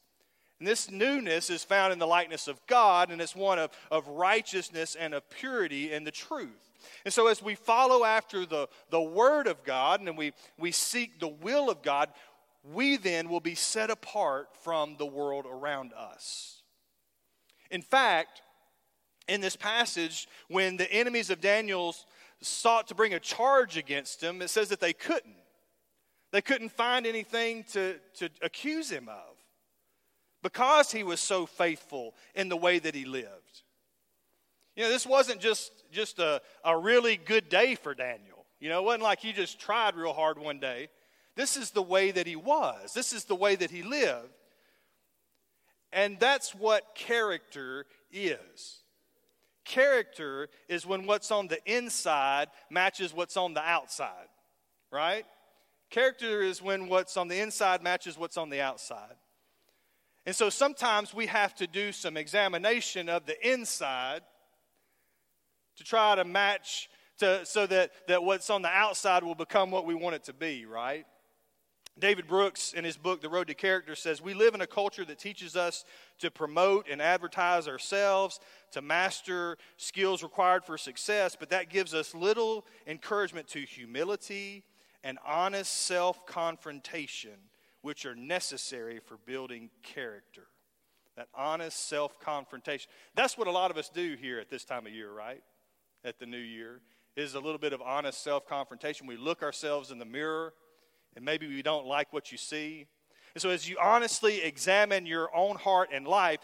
And 0.60 0.68
this 0.68 0.92
newness 0.92 1.50
is 1.50 1.64
found 1.64 1.94
in 1.94 2.00
the 2.00 2.08
likeness 2.08 2.48
of 2.48 2.60
God, 2.68 3.12
and 3.12 3.22
it's 3.22 3.36
one 3.36 3.60
of, 3.60 3.72
of 3.90 4.08
righteousness 4.08 4.96
and 5.00 5.14
of 5.14 5.30
purity 5.30 5.94
and 5.94 6.06
the 6.06 6.12
truth. 6.12 6.72
And 7.06 7.14
so, 7.14 7.28
as 7.28 7.42
we 7.42 7.56
follow 7.56 8.04
after 8.04 8.46
the, 8.46 8.68
the 8.90 9.02
Word 9.02 9.48
of 9.48 9.64
God 9.64 10.02
and 10.02 10.18
we, 10.18 10.34
we 10.58 10.72
seek 10.72 11.20
the 11.20 11.30
will 11.30 11.70
of 11.70 11.82
God, 11.82 12.10
we 12.64 12.98
then 12.98 13.30
will 13.30 13.40
be 13.40 13.56
set 13.56 13.90
apart 13.90 14.50
from 14.62 14.96
the 14.98 15.06
world 15.06 15.46
around 15.50 15.94
us. 15.94 16.62
In 17.72 17.82
fact, 17.82 18.42
in 19.28 19.42
this 19.42 19.56
passage, 19.56 20.28
when 20.50 20.76
the 20.76 20.92
enemies 20.92 21.30
of 21.30 21.40
Daniel 21.40 21.96
sought 22.42 22.88
to 22.88 22.96
bring 22.96 23.14
a 23.14 23.20
charge 23.20 23.78
against 23.78 24.22
him, 24.22 24.42
it 24.42 24.50
says 24.50 24.70
that 24.70 24.80
they 24.80 24.94
couldn't. 24.94 25.36
They 26.32 26.42
couldn't 26.42 26.70
find 26.70 27.08
anything 27.08 27.64
to, 27.72 27.96
to 28.16 28.30
accuse 28.42 28.90
him 28.90 29.08
of. 29.10 29.29
Because 30.44 30.92
he 30.92 31.04
was 31.04 31.20
so 31.20 31.46
faithful 31.46 32.16
in 32.36 32.50
the 32.50 32.58
way 32.58 32.80
that 32.80 32.96
he 32.96 33.06
lived. 33.06 33.64
You 34.76 34.84
know, 34.84 34.90
this 34.90 35.06
wasn't 35.06 35.42
just, 35.42 35.72
just 35.92 36.20
a, 36.20 36.42
a 36.64 36.78
really 36.78 37.18
good 37.18 37.50
day 37.50 37.76
for 37.76 37.94
Daniel. 37.94 38.46
You 38.60 38.70
know, 38.70 38.80
it 38.80 38.86
wasn't 38.86 39.04
like 39.04 39.20
he 39.20 39.34
just 39.34 39.60
tried 39.60 39.96
real 39.96 40.14
hard 40.14 40.38
one 40.38 40.60
day. 40.60 40.90
This 41.36 41.58
is 41.58 41.72
the 41.72 41.82
way 41.82 42.12
that 42.12 42.28
he 42.28 42.36
was, 42.36 42.94
this 42.94 43.14
is 43.14 43.26
the 43.26 43.36
way 43.36 43.56
that 43.56 43.72
he 43.72 43.84
lived. 43.84 44.34
And 45.92 46.20
that's 46.20 46.54
what 46.54 46.94
character 46.96 47.86
is. 48.12 48.82
Character 49.66 50.50
is 50.68 50.86
when 50.86 51.06
what's 51.06 51.32
on 51.32 51.48
the 51.48 51.60
inside 51.66 52.50
matches 52.70 53.14
what's 53.14 53.38
on 53.38 53.54
the 53.54 53.62
outside, 53.62 54.28
right? 54.92 55.26
Character 55.90 56.42
is 56.42 56.62
when 56.62 56.88
what's 56.88 57.18
on 57.18 57.28
the 57.28 57.40
inside 57.40 57.82
matches 57.82 58.18
what's 58.18 58.38
on 58.38 58.50
the 58.50 58.62
outside. 58.62 59.16
And 60.30 60.36
so 60.36 60.52
sometimes 60.52 61.12
we 61.12 61.26
have 61.26 61.56
to 61.56 61.66
do 61.66 61.92
some 61.92 62.16
examination 62.16 63.10
of 63.10 63.26
the 63.26 63.52
inside 63.52 64.22
to 65.78 65.84
try 65.84 66.14
to 66.14 66.24
match 66.24 66.88
to, 67.18 67.44
so 67.48 67.66
that, 67.66 67.90
that 68.08 68.22
what's 68.22 68.52
on 68.52 68.62
the 68.62 68.70
outside 68.70 69.24
will 69.24 69.34
become 69.34 69.72
what 69.72 69.88
we 69.88 69.96
want 69.96 70.14
it 70.14 70.26
to 70.26 70.34
be, 70.34 70.68
right? 70.68 71.08
David 71.98 72.28
Brooks, 72.28 72.74
in 72.74 72.84
his 72.84 72.96
book, 72.96 73.22
The 73.22 73.28
Road 73.28 73.48
to 73.48 73.56
Character, 73.56 73.96
says 73.96 74.22
We 74.22 74.36
live 74.36 74.54
in 74.54 74.62
a 74.62 74.68
culture 74.68 75.04
that 75.04 75.18
teaches 75.18 75.56
us 75.56 75.84
to 76.20 76.30
promote 76.30 76.86
and 76.88 77.02
advertise 77.02 77.68
ourselves, 77.68 78.40
to 78.74 78.84
master 78.84 79.58
skills 79.78 80.22
required 80.22 80.64
for 80.64 80.78
success, 80.78 81.36
but 81.40 81.50
that 81.50 81.72
gives 81.72 81.96
us 81.96 82.14
little 82.14 82.68
encouragement 82.86 83.48
to 83.48 83.62
humility 83.62 84.64
and 85.04 85.18
honest 85.26 85.74
self 85.74 86.24
confrontation, 86.28 87.40
which 87.82 88.06
are 88.06 88.16
necessary 88.16 89.00
for 89.00 89.18
building 89.26 89.70
character. 89.84 90.48
That 91.16 91.28
honest 91.34 91.88
self 91.88 92.20
confrontation. 92.20 92.90
That's 93.16 93.38
what 93.38 93.48
a 93.48 93.52
lot 93.52 93.72
of 93.72 93.78
us 93.78 93.90
do 93.90 94.16
here 94.20 94.40
at 94.40 94.50
this 94.50 94.64
time 94.64 94.88
of 94.88 94.94
year, 94.94 95.12
right? 95.12 95.44
At 96.04 96.20
the 96.20 96.26
new 96.26 96.38
year, 96.38 96.82
is 97.16 97.34
a 97.34 97.40
little 97.40 97.60
bit 97.60 97.74
of 97.74 97.82
honest 97.82 98.24
self 98.24 98.48
confrontation. 98.48 99.08
We 99.08 99.18
look 99.18 99.44
ourselves 99.44 99.92
in 99.92 100.00
the 100.00 100.06
mirror 100.06 100.54
and 101.16 101.26
maybe 101.26 101.48
we 101.48 101.62
don't 101.62 101.86
like 101.86 102.14
what 102.14 102.32
you 102.32 102.38
see. 102.38 102.86
And 103.36 103.42
so, 103.42 103.50
as 103.50 103.68
you 103.68 103.78
honestly 103.82 104.42
examine 104.42 105.06
your 105.06 105.36
own 105.36 105.56
heart 105.56 105.90
and 105.92 106.08
life, 106.08 106.40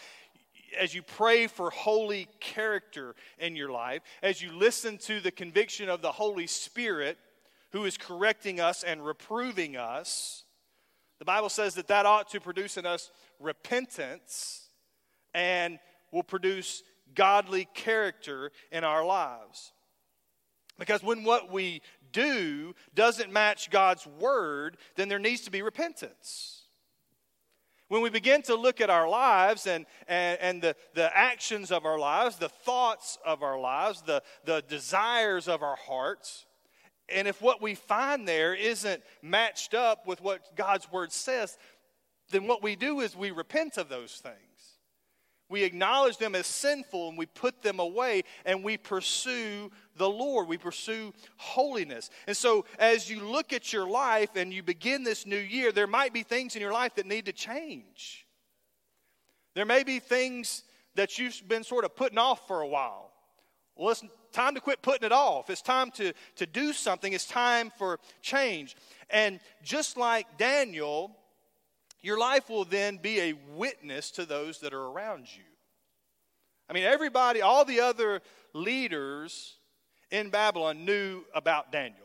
as 0.79 0.93
you 0.93 1.01
pray 1.01 1.47
for 1.47 1.69
holy 1.69 2.27
character 2.39 3.15
in 3.39 3.55
your 3.55 3.69
life, 3.69 4.01
as 4.21 4.41
you 4.41 4.51
listen 4.51 4.97
to 4.99 5.19
the 5.19 5.31
conviction 5.31 5.89
of 5.89 6.01
the 6.01 6.11
Holy 6.11 6.47
Spirit 6.47 7.17
who 7.71 7.85
is 7.85 7.97
correcting 7.97 8.59
us 8.59 8.83
and 8.83 9.05
reproving 9.05 9.77
us, 9.77 10.44
the 11.19 11.25
Bible 11.25 11.49
says 11.49 11.75
that 11.75 11.87
that 11.87 12.05
ought 12.05 12.29
to 12.31 12.41
produce 12.41 12.77
in 12.77 12.85
us 12.85 13.11
repentance 13.39 14.69
and 15.33 15.79
will 16.11 16.23
produce 16.23 16.83
godly 17.13 17.67
character 17.73 18.51
in 18.71 18.83
our 18.83 19.05
lives. 19.05 19.71
Because 20.77 21.03
when 21.03 21.23
what 21.23 21.51
we 21.51 21.81
do 22.11 22.73
doesn't 22.93 23.31
match 23.31 23.69
God's 23.69 24.05
word, 24.05 24.77
then 24.95 25.07
there 25.07 25.19
needs 25.19 25.41
to 25.41 25.51
be 25.51 25.61
repentance. 25.61 26.63
When 27.87 28.01
we 28.01 28.09
begin 28.09 28.41
to 28.43 28.55
look 28.55 28.81
at 28.81 28.89
our 28.89 29.07
lives 29.07 29.67
and, 29.67 29.85
and, 30.07 30.39
and 30.41 30.61
the, 30.61 30.75
the 30.95 31.15
actions 31.15 31.71
of 31.71 31.85
our 31.85 31.99
lives, 31.99 32.37
the 32.37 32.49
thoughts 32.49 33.17
of 33.23 33.43
our 33.43 33.59
lives, 33.59 34.01
the, 34.01 34.23
the 34.43 34.63
desires 34.67 35.47
of 35.47 35.61
our 35.61 35.75
hearts, 35.75 36.45
and 37.09 37.27
if 37.27 37.41
what 37.41 37.61
we 37.61 37.75
find 37.75 38.27
there 38.27 38.53
isn't 38.53 39.03
matched 39.21 39.73
up 39.73 40.07
with 40.07 40.21
what 40.21 40.55
God's 40.55 40.91
word 40.91 41.11
says, 41.11 41.57
then 42.31 42.47
what 42.47 42.63
we 42.63 42.75
do 42.75 43.01
is 43.01 43.15
we 43.15 43.31
repent 43.31 43.77
of 43.77 43.89
those 43.89 44.13
things. 44.13 44.35
We 45.47 45.63
acknowledge 45.63 46.17
them 46.17 46.33
as 46.33 46.47
sinful 46.47 47.09
and 47.09 47.17
we 47.17 47.27
put 47.27 47.61
them 47.61 47.79
away 47.79 48.23
and 48.45 48.63
we 48.63 48.77
pursue 48.77 49.71
the 49.95 50.09
Lord. 50.09 50.47
We 50.47 50.57
pursue 50.57 51.13
holiness. 51.37 52.09
And 52.25 52.35
so, 52.35 52.65
as 52.79 53.11
you 53.11 53.19
look 53.19 53.53
at 53.53 53.71
your 53.71 53.87
life 53.87 54.35
and 54.35 54.51
you 54.51 54.63
begin 54.63 55.03
this 55.03 55.27
new 55.27 55.37
year, 55.37 55.71
there 55.71 55.85
might 55.85 56.13
be 56.13 56.23
things 56.23 56.55
in 56.55 56.61
your 56.61 56.73
life 56.73 56.95
that 56.95 57.05
need 57.05 57.25
to 57.25 57.31
change. 57.31 58.25
There 59.53 59.65
may 59.65 59.83
be 59.83 59.99
things 59.99 60.63
that 60.95 61.19
you've 61.19 61.47
been 61.47 61.63
sort 61.63 61.85
of 61.85 61.95
putting 61.95 62.17
off 62.17 62.47
for 62.47 62.61
a 62.61 62.67
while. 62.67 63.11
Well, 63.75 63.91
it's 63.91 64.03
time 64.31 64.55
to 64.55 64.61
quit 64.61 64.81
putting 64.81 65.05
it 65.05 65.11
off. 65.11 65.49
It's 65.49 65.61
time 65.61 65.91
to, 65.91 66.13
to 66.37 66.45
do 66.45 66.73
something. 66.73 67.11
It's 67.11 67.25
time 67.25 67.71
for 67.77 67.99
change. 68.21 68.75
And 69.09 69.39
just 69.63 69.97
like 69.97 70.37
Daniel, 70.37 71.11
your 72.01 72.17
life 72.17 72.49
will 72.49 72.65
then 72.65 72.97
be 72.97 73.19
a 73.19 73.33
witness 73.55 74.11
to 74.11 74.25
those 74.25 74.59
that 74.59 74.73
are 74.73 74.87
around 74.87 75.27
you. 75.35 75.43
I 76.69 76.73
mean, 76.73 76.83
everybody, 76.83 77.41
all 77.41 77.65
the 77.65 77.81
other 77.81 78.21
leaders 78.53 79.55
in 80.09 80.29
Babylon 80.29 80.85
knew 80.85 81.23
about 81.33 81.71
Daniel. 81.71 81.99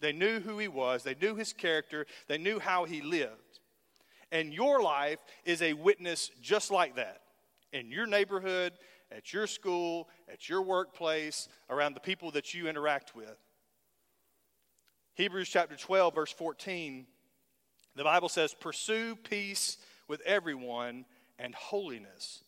They 0.00 0.12
knew 0.12 0.40
who 0.40 0.58
he 0.58 0.68
was, 0.68 1.02
they 1.02 1.14
knew 1.14 1.34
his 1.34 1.52
character, 1.52 2.06
they 2.28 2.36
knew 2.36 2.58
how 2.58 2.84
he 2.84 3.00
lived. 3.00 3.60
And 4.30 4.52
your 4.52 4.82
life 4.82 5.20
is 5.44 5.62
a 5.62 5.72
witness 5.72 6.30
just 6.42 6.70
like 6.70 6.96
that 6.96 7.20
in 7.72 7.90
your 7.90 8.06
neighborhood, 8.06 8.72
at 9.10 9.32
your 9.32 9.46
school, 9.46 10.08
at 10.32 10.48
your 10.48 10.62
workplace, 10.62 11.48
around 11.70 11.94
the 11.94 12.00
people 12.00 12.30
that 12.32 12.54
you 12.54 12.68
interact 12.68 13.14
with. 13.14 13.36
Hebrews 15.14 15.48
chapter 15.48 15.76
12, 15.76 16.14
verse 16.14 16.32
14 16.32 17.06
the 17.96 18.04
Bible 18.04 18.28
says, 18.28 18.54
pursue 18.54 19.16
peace 19.16 19.78
with 20.08 20.20
everyone 20.22 21.04
and 21.38 21.54
holiness. 21.54 22.42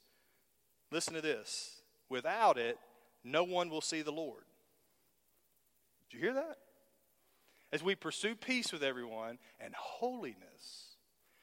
Listen 0.91 1.15
to 1.15 1.21
this. 1.21 1.83
Without 2.09 2.59
it, 2.59 2.79
no 3.25 3.45
one 3.45 3.71
will 3.71 3.81
see 3.81 4.03
the 4.03 4.13
Lord. 4.13 4.45
Did 6.11 6.17
you 6.17 6.23
hear 6.23 6.35
that? 6.35 6.59
As 7.73 7.83
we 7.83 7.95
pursue 7.95 8.35
peace 8.35 8.73
with 8.73 8.83
everyone 8.83 9.39
and 9.61 9.75
holiness, 9.75 10.97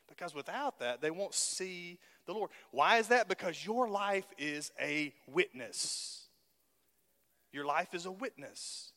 because 0.08 0.34
without 0.34 0.80
that, 0.80 1.02
they 1.02 1.12
won't 1.12 1.34
see 1.34 2.00
the 2.26 2.34
Lord. 2.34 2.52
Why 2.72 2.98
is 2.98 3.10
that? 3.10 3.28
Because 3.28 3.66
your 3.66 3.90
life 3.90 4.26
is 4.38 4.72
a 4.80 5.14
witness. 5.28 6.28
Your 7.52 7.66
life 7.66 7.94
is 7.94 8.06
a 8.06 8.12
witness. 8.12 8.92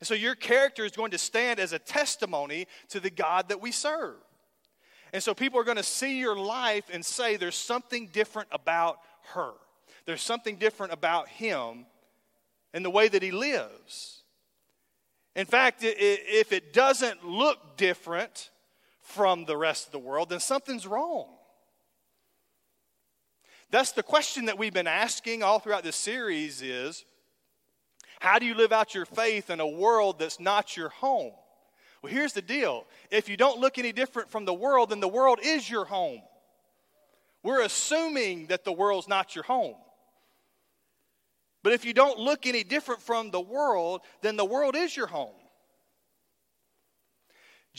And 0.00 0.06
so 0.06 0.14
your 0.14 0.34
character 0.34 0.84
is 0.84 0.92
going 0.92 1.10
to 1.10 1.18
stand 1.18 1.60
as 1.60 1.72
a 1.72 1.78
testimony 1.78 2.66
to 2.88 3.00
the 3.00 3.10
God 3.10 3.48
that 3.50 3.60
we 3.60 3.70
serve. 3.70 4.16
And 5.12 5.22
so 5.22 5.34
people 5.34 5.60
are 5.60 5.64
going 5.64 5.76
to 5.76 5.82
see 5.82 6.18
your 6.18 6.36
life 6.36 6.84
and 6.92 7.04
say, 7.04 7.36
there's 7.36 7.56
something 7.56 8.06
different 8.06 8.48
about 8.52 8.98
her. 9.34 9.52
There's 10.06 10.22
something 10.22 10.56
different 10.56 10.92
about 10.92 11.28
him 11.28 11.86
and 12.72 12.84
the 12.84 12.90
way 12.90 13.08
that 13.08 13.22
he 13.22 13.30
lives. 13.30 14.22
In 15.36 15.46
fact, 15.46 15.80
if 15.82 16.52
it 16.52 16.72
doesn't 16.72 17.26
look 17.26 17.76
different 17.76 18.50
from 19.10 19.44
the 19.44 19.56
rest 19.56 19.86
of 19.86 19.92
the 19.92 19.98
world, 19.98 20.30
then 20.30 20.40
something's 20.40 20.86
wrong. 20.86 21.26
That's 23.70 23.92
the 23.92 24.02
question 24.02 24.46
that 24.46 24.58
we've 24.58 24.72
been 24.72 24.86
asking 24.86 25.42
all 25.42 25.58
throughout 25.58 25.84
this 25.84 25.96
series 25.96 26.62
is 26.62 27.04
how 28.18 28.38
do 28.38 28.46
you 28.46 28.54
live 28.54 28.72
out 28.72 28.94
your 28.94 29.06
faith 29.06 29.48
in 29.48 29.60
a 29.60 29.66
world 29.66 30.18
that's 30.18 30.40
not 30.40 30.76
your 30.76 30.88
home? 30.88 31.32
Well, 32.02 32.12
here's 32.12 32.32
the 32.32 32.42
deal 32.42 32.84
if 33.10 33.28
you 33.28 33.36
don't 33.36 33.60
look 33.60 33.78
any 33.78 33.92
different 33.92 34.30
from 34.30 34.44
the 34.44 34.54
world, 34.54 34.90
then 34.90 35.00
the 35.00 35.08
world 35.08 35.38
is 35.42 35.68
your 35.68 35.84
home. 35.84 36.22
We're 37.42 37.62
assuming 37.62 38.46
that 38.46 38.64
the 38.64 38.72
world's 38.72 39.08
not 39.08 39.34
your 39.34 39.44
home. 39.44 39.76
But 41.62 41.72
if 41.72 41.84
you 41.84 41.92
don't 41.92 42.18
look 42.18 42.46
any 42.46 42.64
different 42.64 43.02
from 43.02 43.30
the 43.30 43.40
world, 43.40 44.00
then 44.22 44.36
the 44.36 44.44
world 44.44 44.76
is 44.76 44.96
your 44.96 45.06
home. 45.06 45.34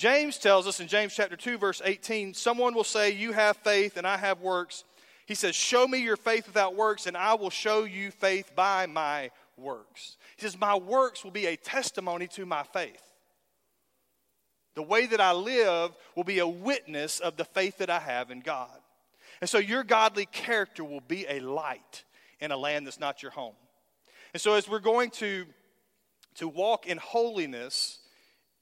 James 0.01 0.39
tells 0.39 0.65
us 0.65 0.79
in 0.79 0.87
James 0.87 1.13
chapter 1.13 1.35
2 1.35 1.59
verse 1.59 1.79
18, 1.85 2.33
someone 2.33 2.73
will 2.73 2.83
say, 2.83 3.11
"You 3.11 3.33
have 3.33 3.55
faith 3.57 3.97
and 3.97 4.07
I 4.07 4.17
have 4.17 4.41
works." 4.41 4.83
He 5.27 5.35
says, 5.35 5.55
"Show 5.55 5.87
me 5.87 5.99
your 5.99 6.17
faith 6.17 6.47
without 6.47 6.73
works 6.73 7.05
and 7.05 7.15
I 7.15 7.35
will 7.35 7.51
show 7.51 7.83
you 7.83 8.09
faith 8.09 8.55
by 8.55 8.87
my 8.87 9.29
works." 9.57 10.17
He 10.41 10.41
says, 10.41 10.57
My 10.57 10.75
works 10.75 11.23
will 11.23 11.29
be 11.29 11.45
a 11.45 11.55
testimony 11.55 12.27
to 12.29 12.47
my 12.47 12.63
faith. 12.63 13.03
The 14.73 14.81
way 14.81 15.05
that 15.05 15.21
I 15.21 15.33
live 15.33 15.95
will 16.15 16.23
be 16.23 16.39
a 16.39 16.47
witness 16.47 17.19
of 17.19 17.37
the 17.37 17.45
faith 17.45 17.77
that 17.77 17.91
I 17.91 17.99
have 17.99 18.31
in 18.31 18.39
God. 18.39 18.75
And 19.39 19.47
so 19.47 19.59
your 19.59 19.83
godly 19.83 20.25
character 20.25 20.83
will 20.83 21.01
be 21.01 21.27
a 21.29 21.41
light 21.41 22.05
in 22.39 22.51
a 22.51 22.57
land 22.57 22.87
that's 22.87 22.99
not 22.99 23.21
your 23.21 23.33
home. 23.33 23.53
And 24.33 24.41
so 24.41 24.55
as 24.55 24.67
we're 24.67 24.79
going 24.79 25.11
to, 25.11 25.45
to 26.37 26.47
walk 26.47 26.87
in 26.87 26.97
holiness 26.97 27.99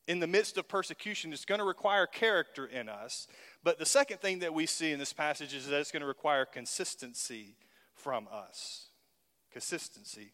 in 0.09 0.19
the 0.19 0.25
midst 0.25 0.57
of 0.57 0.67
persecution, 0.67 1.31
it's 1.31 1.45
going 1.45 1.59
to 1.59 1.65
require 1.65 2.07
character 2.07 2.65
in 2.65 2.89
us. 2.89 3.27
But 3.63 3.77
the 3.77 3.85
second 3.85 4.19
thing 4.21 4.39
that 4.39 4.55
we 4.55 4.65
see 4.65 4.91
in 4.91 4.97
this 4.97 5.13
passage 5.13 5.53
is 5.53 5.67
that 5.67 5.79
it's 5.79 5.91
going 5.91 6.01
to 6.01 6.07
require 6.07 6.45
consistency 6.45 7.55
from 7.93 8.27
us. 8.31 8.87
Consistency. 9.53 10.33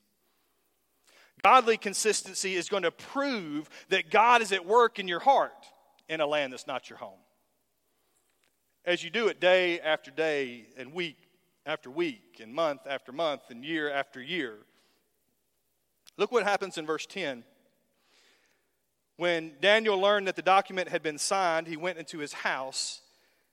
Godly 1.44 1.76
consistency 1.76 2.56
is 2.56 2.70
going 2.70 2.84
to 2.84 2.92
prove 2.92 3.70
that 3.90 4.10
God 4.10 4.42
is 4.42 4.54
at 4.54 4.66
work 4.66 4.98
in 4.98 5.10
your 5.10 5.20
heart 5.20 5.52
in 6.08 6.22
a 6.22 6.26
land 6.26 6.54
that's 6.54 6.68
not 6.68 6.90
your 6.90 7.00
home. 7.00 7.20
as 8.86 9.04
you 9.04 9.10
do 9.10 9.28
it 9.28 9.42
day 9.42 9.82
after 9.82 10.10
day 10.10 10.68
and 10.78 10.94
week 10.94 11.18
after 11.66 11.92
week 11.92 12.40
and 12.42 12.54
month 12.54 12.82
after 12.88 13.12
month 13.12 13.42
and 13.50 13.66
year 13.66 13.92
after 13.92 14.22
year. 14.22 14.60
Look 16.18 16.32
what 16.32 16.44
happens 16.44 16.78
in 16.78 16.86
verse 16.86 17.06
10. 17.06 17.44
When 19.18 19.54
Daniel 19.62 20.00
learned 20.00 20.28
that 20.28 20.36
the 20.36 20.42
document 20.42 20.90
had 20.90 21.02
been 21.02 21.18
signed, 21.18 21.68
he 21.68 21.78
went 21.78 21.98
into 21.98 22.18
his 22.18 22.34
house, 22.34 23.02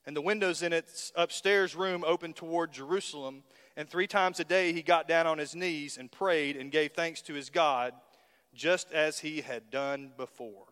and 0.05 0.17
the 0.17 0.21
windows 0.21 0.63
in 0.63 0.73
its 0.73 1.13
upstairs 1.15 1.77
room 1.77 2.03
opened 2.05 2.35
toward 2.35 2.73
Jerusalem. 2.73 3.45
And 3.77 3.89
three 3.89 4.09
times 4.09 4.41
a 4.41 4.45
day 4.45 4.73
he 4.73 4.83
got 4.83 5.09
down 5.09 5.27
on 5.27 5.39
his 5.39 5.55
knees 5.55 5.97
and 5.97 6.11
prayed 6.11 6.57
and 6.57 6.71
gave 6.73 6.93
thanks 6.93 7.23
to 7.23 7.35
his 7.35 7.49
God, 7.49 7.95
just 8.55 8.93
as 8.93 9.21
he 9.21 9.41
had 9.41 9.71
done 9.71 10.13
before. 10.17 10.67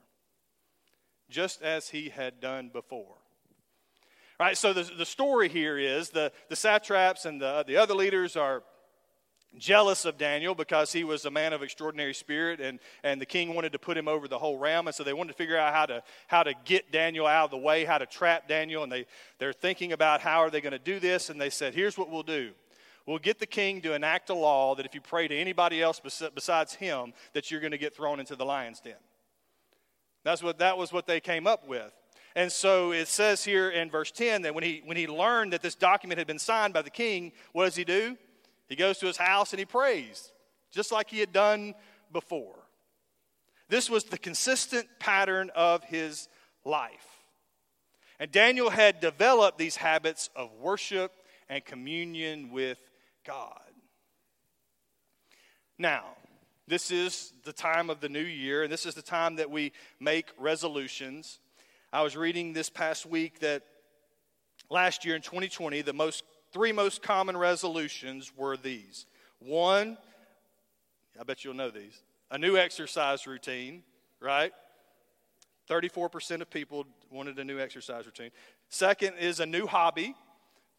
Just 1.31 1.63
as 1.63 1.89
he 1.91 2.09
had 2.09 2.41
done 2.41 2.69
before. 2.73 3.17
Right. 4.41 4.57
so 4.57 4.73
the, 4.73 4.83
the 4.83 5.07
story 5.07 5.49
here 5.49 5.79
is 5.79 6.11
the, 6.11 6.33
the 6.49 6.57
satraps 6.57 7.27
and 7.27 7.41
the, 7.41 7.63
the 7.67 7.77
other 7.77 7.95
leaders 7.95 8.37
are 8.37 8.63
jealous 9.59 10.05
of 10.05 10.17
Daniel 10.17 10.55
because 10.55 10.93
he 10.93 11.05
was 11.05 11.25
a 11.25 11.31
man 11.31 11.53
of 11.53 11.63
extraordinary 11.63 12.15
spirit 12.15 12.61
and, 12.61 12.79
and 13.03 13.21
the 13.21 13.27
king 13.27 13.55
wanted 13.55 13.73
to 13.73 13.79
put 13.79 13.97
him 13.97 14.09
over 14.09 14.29
the 14.29 14.39
whole 14.39 14.59
realm. 14.59 14.87
And 14.87 14.95
so 14.95 15.03
they 15.03 15.13
wanted 15.13 15.33
to 15.33 15.37
figure 15.37 15.57
out 15.57 15.75
how 15.75 15.87
to, 15.87 16.03
how 16.29 16.43
to 16.43 16.55
get 16.65 16.93
Daniel 16.93 17.27
out 17.27 17.47
of 17.47 17.51
the 17.51 17.59
way, 17.59 17.85
how 17.85 17.99
to 17.99 18.07
trap 18.07 18.49
Daniel. 18.49 18.83
And 18.83 18.93
they, 18.93 19.07
they're 19.39 19.53
thinking 19.53 19.93
about 19.93 20.21
how 20.21 20.39
are 20.39 20.51
they 20.51 20.61
going 20.61 20.73
to 20.73 20.79
do 20.79 21.01
this. 21.01 21.31
And 21.31 21.41
they 21.41 21.51
said, 21.51 21.75
here's 21.75 21.99
what 21.99 22.11
we'll 22.11 22.23
do. 22.23 22.53
We'll 23.07 23.19
get 23.19 23.39
the 23.39 23.47
king 23.47 23.81
to 23.83 23.95
enact 23.95 24.31
a 24.31 24.35
law 24.35 24.75
that 24.77 24.87
if 24.87 24.95
you 24.95 25.01
pray 25.01 25.27
to 25.27 25.37
anybody 25.37 25.83
else 25.83 26.01
besides 26.01 26.75
him, 26.75 27.13
that 27.33 27.51
you're 27.51 27.61
going 27.61 27.73
to 27.73 27.79
get 27.79 27.95
thrown 27.95 28.21
into 28.21 28.37
the 28.37 28.45
lion's 28.45 28.81
den. 28.81 28.95
That's 30.23 30.43
what, 30.43 30.59
that 30.59 30.77
was 30.77 30.93
what 30.93 31.07
they 31.07 31.19
came 31.19 31.47
up 31.47 31.67
with. 31.67 31.93
And 32.37 32.53
so 32.53 32.93
it 32.93 33.09
says 33.09 33.43
here 33.43 33.71
in 33.71 33.91
verse 33.91 34.13
10 34.13 34.43
that 34.43 34.55
when 34.55 34.63
he, 34.63 34.83
when 34.85 34.97
he 34.97 35.09
learned 35.09 35.53
that 35.53 35.63
this 35.63 35.75
document 35.75 36.19
had 36.19 36.27
been 36.27 36.39
signed 36.39 36.73
by 36.73 36.83
the 36.83 36.91
king, 36.91 37.33
what 37.53 37.65
does 37.65 37.75
he 37.75 37.85
do? 37.85 38.17
He 38.71 38.77
goes 38.77 38.99
to 38.99 39.07
his 39.07 39.17
house 39.17 39.53
and 39.53 39.59
he 39.59 39.67
prays, 39.67 40.33
just 40.71 40.93
like 40.93 41.11
he 41.11 41.19
had 41.19 41.33
done 41.33 41.75
before. 42.13 42.55
This 43.69 43.91
was 43.91 44.05
the 44.05 44.17
consistent 44.17 44.87
pattern 45.01 45.51
of 45.57 45.83
his 45.85 46.29
life. 46.65 47.25
And 48.21 48.31
Daniel 48.31 48.71
had 48.71 49.01
developed 49.01 49.59
these 49.59 49.77
habits 49.77 50.31
of 50.37 50.53
worship 50.53 51.13
and 51.49 51.65
communion 51.65 52.53
with 52.53 52.79
God. 53.27 53.61
Now, 55.77 56.05
this 56.69 56.93
is 56.93 57.33
the 57.45 57.53
time 57.53 57.91
of 57.91 58.01
the 58.01 58.09
new 58.09 58.21
year, 58.21 58.63
and 58.63 58.73
this 58.73 58.87
is 58.87 58.95
the 58.95 59.03
time 59.03 59.37
that 59.37 59.51
we 59.51 59.73
make 59.99 60.27
resolutions. 60.39 61.41
I 61.93 62.03
was 62.03 62.17
reading 62.17 62.53
this 62.53 62.71
past 62.71 63.05
week 63.05 63.41
that 63.41 63.65
last 64.69 65.05
year 65.05 65.17
in 65.17 65.23
2020, 65.23 65.83
the 65.83 65.93
most 65.93 66.23
three 66.53 66.73
most 66.73 67.03
common 67.03 67.37
resolutions 67.37 68.33
were 68.37 68.57
these 68.57 69.07
one, 69.39 69.97
I 71.19 71.25
bet 71.25 71.45
you'll 71.45 71.55
know 71.55 71.71
these, 71.71 72.03
a 72.31 72.39
new 72.39 72.57
exercise 72.57 73.27
routine, 73.27 73.83
right? 74.21 74.53
34% 75.69 76.43
of 76.43 76.51
people 76.51 76.87
wanted 77.11 77.39
a 77.39 77.45
new 77.45 77.59
exercise 77.59 78.05
routine. 78.05 78.31
Second 78.69 79.15
is 79.19 79.41
a 79.41 79.47
new 79.47 79.67
hobby. 79.67 80.15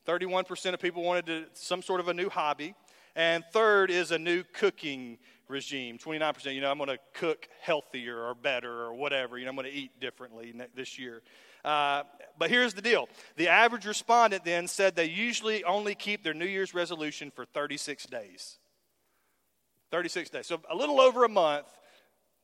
31% 0.07 0.73
of 0.73 0.79
people 0.79 1.03
wanted 1.03 1.25
to, 1.27 1.45
some 1.53 1.81
sort 1.81 1.99
of 1.99 2.07
a 2.07 2.13
new 2.13 2.29
hobby. 2.29 2.75
And 3.15 3.43
third 3.51 3.89
is 3.91 4.11
a 4.11 4.17
new 4.19 4.43
cooking 4.43 5.17
regime. 5.47 5.97
29%, 5.97 6.53
you 6.53 6.61
know, 6.61 6.71
I'm 6.71 6.77
going 6.77 6.89
to 6.89 6.99
cook 7.13 7.47
healthier 7.61 8.17
or 8.17 8.33
better 8.33 8.71
or 8.71 8.93
whatever. 8.93 9.37
You 9.37 9.45
know, 9.45 9.49
I'm 9.49 9.55
going 9.55 9.67
to 9.67 9.73
eat 9.73 9.99
differently 9.99 10.53
this 10.75 10.99
year. 10.99 11.21
Uh, 11.63 12.03
but 12.37 12.49
here's 12.49 12.73
the 12.73 12.81
deal 12.81 13.07
the 13.35 13.47
average 13.47 13.85
respondent 13.85 14.43
then 14.43 14.67
said 14.67 14.95
they 14.95 15.05
usually 15.05 15.63
only 15.63 15.95
keep 15.95 16.23
their 16.23 16.33
New 16.33 16.45
Year's 16.45 16.73
resolution 16.73 17.31
for 17.31 17.45
36 17.45 18.05
days. 18.05 18.57
36 19.91 20.29
days. 20.29 20.47
So 20.47 20.61
a 20.69 20.75
little 20.75 21.01
over 21.01 21.25
a 21.25 21.29
month, 21.29 21.67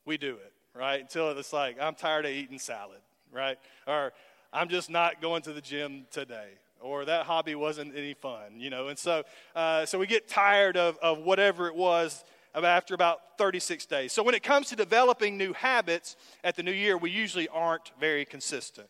we 0.04 0.18
do 0.18 0.34
it, 0.34 0.52
right? 0.74 1.00
Until 1.00 1.30
it's 1.30 1.52
like, 1.52 1.80
I'm 1.80 1.94
tired 1.94 2.26
of 2.26 2.30
eating 2.30 2.58
salad, 2.58 3.00
right? 3.32 3.58
Or 3.86 4.12
I'm 4.52 4.68
just 4.68 4.90
not 4.90 5.20
going 5.20 5.42
to 5.42 5.52
the 5.52 5.60
gym 5.60 6.06
today. 6.10 6.50
Or 6.80 7.04
that 7.06 7.26
hobby 7.26 7.54
wasn't 7.54 7.96
any 7.96 8.14
fun, 8.14 8.58
you 8.60 8.70
know. 8.70 8.88
And 8.88 8.98
so, 8.98 9.24
uh, 9.56 9.84
so 9.84 9.98
we 9.98 10.06
get 10.06 10.28
tired 10.28 10.76
of, 10.76 10.96
of 10.98 11.18
whatever 11.18 11.66
it 11.66 11.74
was 11.74 12.24
after 12.54 12.94
about 12.94 13.20
36 13.36 13.86
days. 13.86 14.12
So 14.12 14.22
when 14.22 14.34
it 14.34 14.42
comes 14.42 14.68
to 14.68 14.76
developing 14.76 15.36
new 15.36 15.52
habits 15.52 16.16
at 16.44 16.54
the 16.54 16.62
new 16.62 16.72
year, 16.72 16.96
we 16.96 17.10
usually 17.10 17.48
aren't 17.48 17.90
very 17.98 18.24
consistent. 18.24 18.88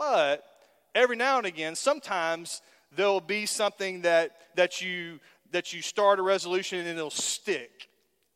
But 0.00 0.42
every 0.94 1.14
now 1.14 1.36
and 1.36 1.46
again, 1.46 1.76
sometimes 1.76 2.62
there'll 2.90 3.20
be 3.20 3.44
something 3.44 4.00
that, 4.00 4.30
that, 4.56 4.80
you, 4.80 5.20
that 5.52 5.74
you 5.74 5.82
start 5.82 6.18
a 6.18 6.22
resolution 6.22 6.78
and 6.78 6.88
it'll 6.88 7.10
stick. 7.10 7.90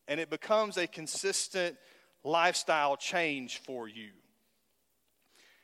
And 0.07 0.21
it 0.21 0.29
becomes 0.29 0.77
a 0.77 0.87
consistent 0.87 1.79
lifestyle 2.23 2.99
change 2.99 3.63
for 3.65 3.89
you. 3.89 4.11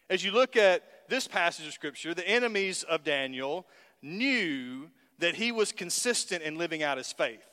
As 0.09 0.25
you 0.25 0.33
look 0.33 0.57
at 0.57 0.83
this 1.11 1.29
passage 1.29 1.67
of 1.67 1.75
Scripture, 1.75 2.15
the 2.15 2.27
enemies 2.27 2.83
of 2.83 3.05
Daniel 3.05 3.67
knew 4.01 4.89
that 5.19 5.35
he 5.35 5.53
was 5.53 5.71
consistent 5.71 6.43
in 6.43 6.57
living 6.57 6.83
out 6.83 6.97
his 6.97 7.13
faith. 7.13 7.45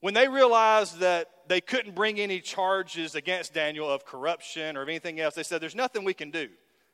When 0.00 0.12
they 0.12 0.26
realized 0.26 0.98
that 0.98 1.28
they 1.46 1.60
couldn't 1.60 1.94
bring 1.94 2.18
any 2.18 2.40
charges 2.40 3.14
against 3.14 3.54
Daniel 3.54 3.88
of 3.88 4.04
corruption 4.04 4.76
or 4.76 4.82
of 4.82 4.88
anything 4.88 5.20
else, 5.20 5.36
they 5.36 5.44
said, 5.44 5.60
There's 5.60 5.76
nothing 5.76 6.02
we 6.02 6.14
can 6.14 6.32
do. 6.32 6.48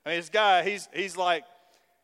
I 0.05 0.09
mean, 0.09 0.19
this 0.19 0.29
guy, 0.29 0.63
he's, 0.63 0.87
he's 0.93 1.17
like, 1.17 1.43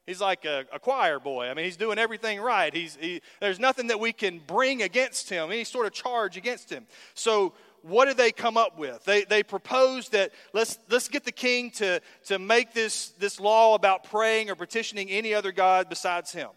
he's 0.05 0.21
like 0.21 0.45
a, 0.45 0.65
a 0.73 0.79
choir 0.79 1.19
boy. 1.19 1.47
I 1.47 1.53
mean, 1.53 1.65
he's 1.65 1.77
doing 1.77 1.97
everything 1.97 2.39
right. 2.39 2.73
He's, 2.73 2.97
he, 2.99 3.21
there's 3.39 3.59
nothing 3.59 3.87
that 3.87 3.99
we 3.99 4.13
can 4.13 4.41
bring 4.45 4.81
against 4.81 5.29
him, 5.29 5.51
any 5.51 5.63
sort 5.63 5.87
of 5.87 5.93
charge 5.93 6.37
against 6.37 6.69
him. 6.69 6.85
So, 7.13 7.53
what 7.81 8.05
did 8.05 8.17
they 8.17 8.31
come 8.31 8.57
up 8.57 8.79
with? 8.79 9.05
They, 9.05 9.25
they 9.25 9.43
proposed 9.43 10.13
that 10.13 10.31
let's, 10.53 10.79
let's 10.89 11.07
get 11.07 11.23
the 11.23 11.31
king 11.31 11.69
to, 11.71 12.01
to 12.25 12.39
make 12.39 12.73
this, 12.73 13.09
this 13.19 13.39
law 13.39 13.75
about 13.75 14.05
praying 14.05 14.49
or 14.49 14.55
petitioning 14.55 15.11
any 15.11 15.35
other 15.35 15.51
God 15.51 15.87
besides 15.87 16.31
him. 16.31 16.49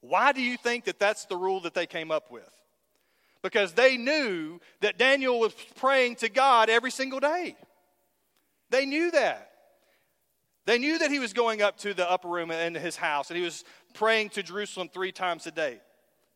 Why 0.00 0.32
do 0.32 0.42
you 0.42 0.56
think 0.56 0.84
that 0.86 0.98
that's 0.98 1.26
the 1.26 1.36
rule 1.36 1.60
that 1.60 1.74
they 1.74 1.86
came 1.86 2.10
up 2.10 2.30
with? 2.30 2.50
Because 3.40 3.72
they 3.72 3.96
knew 3.96 4.60
that 4.80 4.98
Daniel 4.98 5.38
was 5.38 5.54
praying 5.76 6.16
to 6.16 6.28
God 6.28 6.68
every 6.68 6.90
single 6.90 7.20
day. 7.20 7.56
They 8.70 8.84
knew 8.84 9.12
that. 9.12 9.47
They 10.68 10.76
knew 10.76 10.98
that 10.98 11.10
he 11.10 11.18
was 11.18 11.32
going 11.32 11.62
up 11.62 11.78
to 11.78 11.94
the 11.94 12.08
upper 12.10 12.28
room 12.28 12.50
in 12.50 12.74
his 12.74 12.94
house 12.94 13.30
and 13.30 13.38
he 13.38 13.42
was 13.42 13.64
praying 13.94 14.28
to 14.30 14.42
Jerusalem 14.42 14.90
three 14.92 15.12
times 15.12 15.46
a 15.46 15.50
day. 15.50 15.80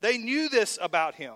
They 0.01 0.17
knew 0.17 0.49
this 0.49 0.79
about 0.81 1.17
him. 1.17 1.35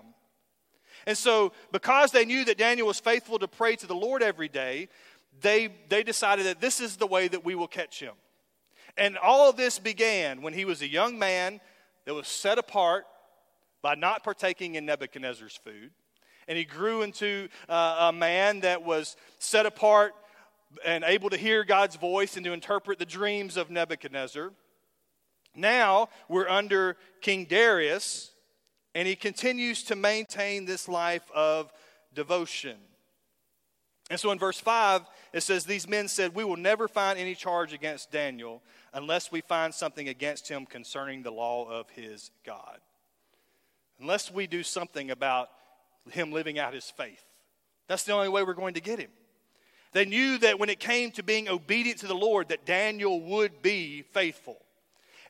And 1.05 1.15
so, 1.15 1.51
because 1.71 2.09
they 2.09 2.25
knew 2.25 2.43
that 2.45 2.57
Daniel 2.57 2.87
was 2.87 2.99
faithful 2.99 3.37
to 3.37 3.47
pray 3.47 3.75
to 3.75 3.85
the 3.85 3.93
Lord 3.93 4.23
every 4.23 4.47
day, 4.47 4.89
they, 5.41 5.69
they 5.89 6.01
decided 6.01 6.47
that 6.47 6.59
this 6.59 6.81
is 6.81 6.97
the 6.97 7.05
way 7.05 7.27
that 7.27 7.45
we 7.45 7.53
will 7.53 7.67
catch 7.67 7.99
him. 7.99 8.15
And 8.97 9.15
all 9.19 9.47
of 9.47 9.57
this 9.57 9.77
began 9.77 10.41
when 10.41 10.53
he 10.53 10.65
was 10.65 10.81
a 10.81 10.89
young 10.89 11.19
man 11.19 11.61
that 12.05 12.15
was 12.15 12.27
set 12.27 12.57
apart 12.57 13.05
by 13.83 13.93
not 13.93 14.23
partaking 14.23 14.73
in 14.73 14.87
Nebuchadnezzar's 14.87 15.59
food. 15.63 15.91
And 16.47 16.57
he 16.57 16.65
grew 16.65 17.03
into 17.03 17.49
uh, 17.69 18.07
a 18.09 18.11
man 18.11 18.61
that 18.61 18.81
was 18.81 19.17
set 19.37 19.67
apart 19.67 20.15
and 20.85 21.03
able 21.03 21.29
to 21.29 21.37
hear 21.37 21.63
God's 21.63 21.95
voice 21.95 22.35
and 22.35 22.45
to 22.45 22.53
interpret 22.53 22.99
the 22.99 23.05
dreams 23.05 23.57
of 23.57 23.69
Nebuchadnezzar. 23.69 24.51
Now 25.55 26.09
we're 26.29 26.49
under 26.49 26.97
King 27.21 27.45
Darius, 27.45 28.31
and 28.93 29.07
he 29.07 29.15
continues 29.15 29.83
to 29.83 29.95
maintain 29.95 30.65
this 30.65 30.87
life 30.87 31.29
of 31.33 31.71
devotion. 32.13 32.77
And 34.09 34.19
so 34.19 34.31
in 34.31 34.39
verse 34.39 34.59
5, 34.59 35.01
it 35.33 35.41
says, 35.41 35.65
These 35.65 35.87
men 35.87 36.07
said, 36.07 36.33
We 36.33 36.43
will 36.43 36.57
never 36.57 36.87
find 36.87 37.19
any 37.19 37.35
charge 37.35 37.73
against 37.73 38.11
Daniel 38.11 38.61
unless 38.93 39.31
we 39.31 39.41
find 39.41 39.73
something 39.73 40.07
against 40.07 40.47
him 40.47 40.65
concerning 40.65 41.23
the 41.23 41.31
law 41.31 41.69
of 41.69 41.89
his 41.89 42.31
God. 42.45 42.79
Unless 43.99 44.31
we 44.31 44.47
do 44.47 44.63
something 44.63 45.11
about 45.11 45.49
him 46.11 46.31
living 46.31 46.57
out 46.57 46.73
his 46.73 46.89
faith. 46.89 47.23
That's 47.87 48.03
the 48.03 48.13
only 48.13 48.29
way 48.29 48.43
we're 48.43 48.53
going 48.53 48.75
to 48.75 48.81
get 48.81 48.99
him. 48.99 49.09
They 49.97 50.05
knew 50.05 50.37
that 50.37 50.59
when 50.59 50.69
it 50.69 50.79
came 50.79 51.09
to 51.13 51.23
being 51.23 51.49
obedient 51.49 52.01
to 52.01 52.07
the 52.07 52.13
Lord, 52.13 52.49
that 52.49 52.67
Daniel 52.67 53.19
would 53.19 53.63
be 53.63 54.03
faithful. 54.03 54.61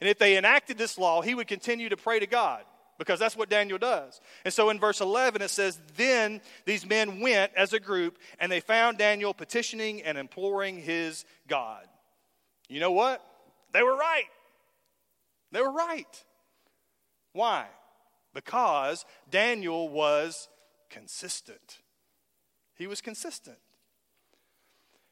And 0.01 0.09
if 0.09 0.19
they 0.19 0.35
enacted 0.37 0.77
this 0.77 0.97
law, 0.97 1.21
he 1.21 1.33
would 1.33 1.47
continue 1.47 1.87
to 1.87 1.95
pray 1.95 2.19
to 2.19 2.27
God 2.27 2.65
because 2.97 3.17
that's 3.17 3.37
what 3.37 3.49
Daniel 3.49 3.77
does. 3.77 4.19
And 4.43 4.53
so 4.53 4.69
in 4.69 4.77
verse 4.77 4.99
11, 4.99 5.41
it 5.41 5.51
says, 5.51 5.79
Then 5.95 6.41
these 6.65 6.85
men 6.85 7.21
went 7.21 7.53
as 7.55 7.71
a 7.71 7.79
group 7.79 8.17
and 8.39 8.51
they 8.51 8.59
found 8.59 8.97
Daniel 8.97 9.33
petitioning 9.33 10.03
and 10.03 10.17
imploring 10.17 10.81
his 10.81 11.23
God. 11.47 11.85
You 12.67 12.81
know 12.81 12.91
what? 12.91 13.23
They 13.71 13.83
were 13.83 13.95
right. 13.95 14.27
They 15.53 15.61
were 15.61 15.71
right. 15.71 16.25
Why? 17.31 17.67
Because 18.33 19.05
Daniel 19.31 19.87
was 19.87 20.49
consistent. 20.89 21.77
He 22.75 22.85
was 22.85 22.99
consistent. 22.99 23.59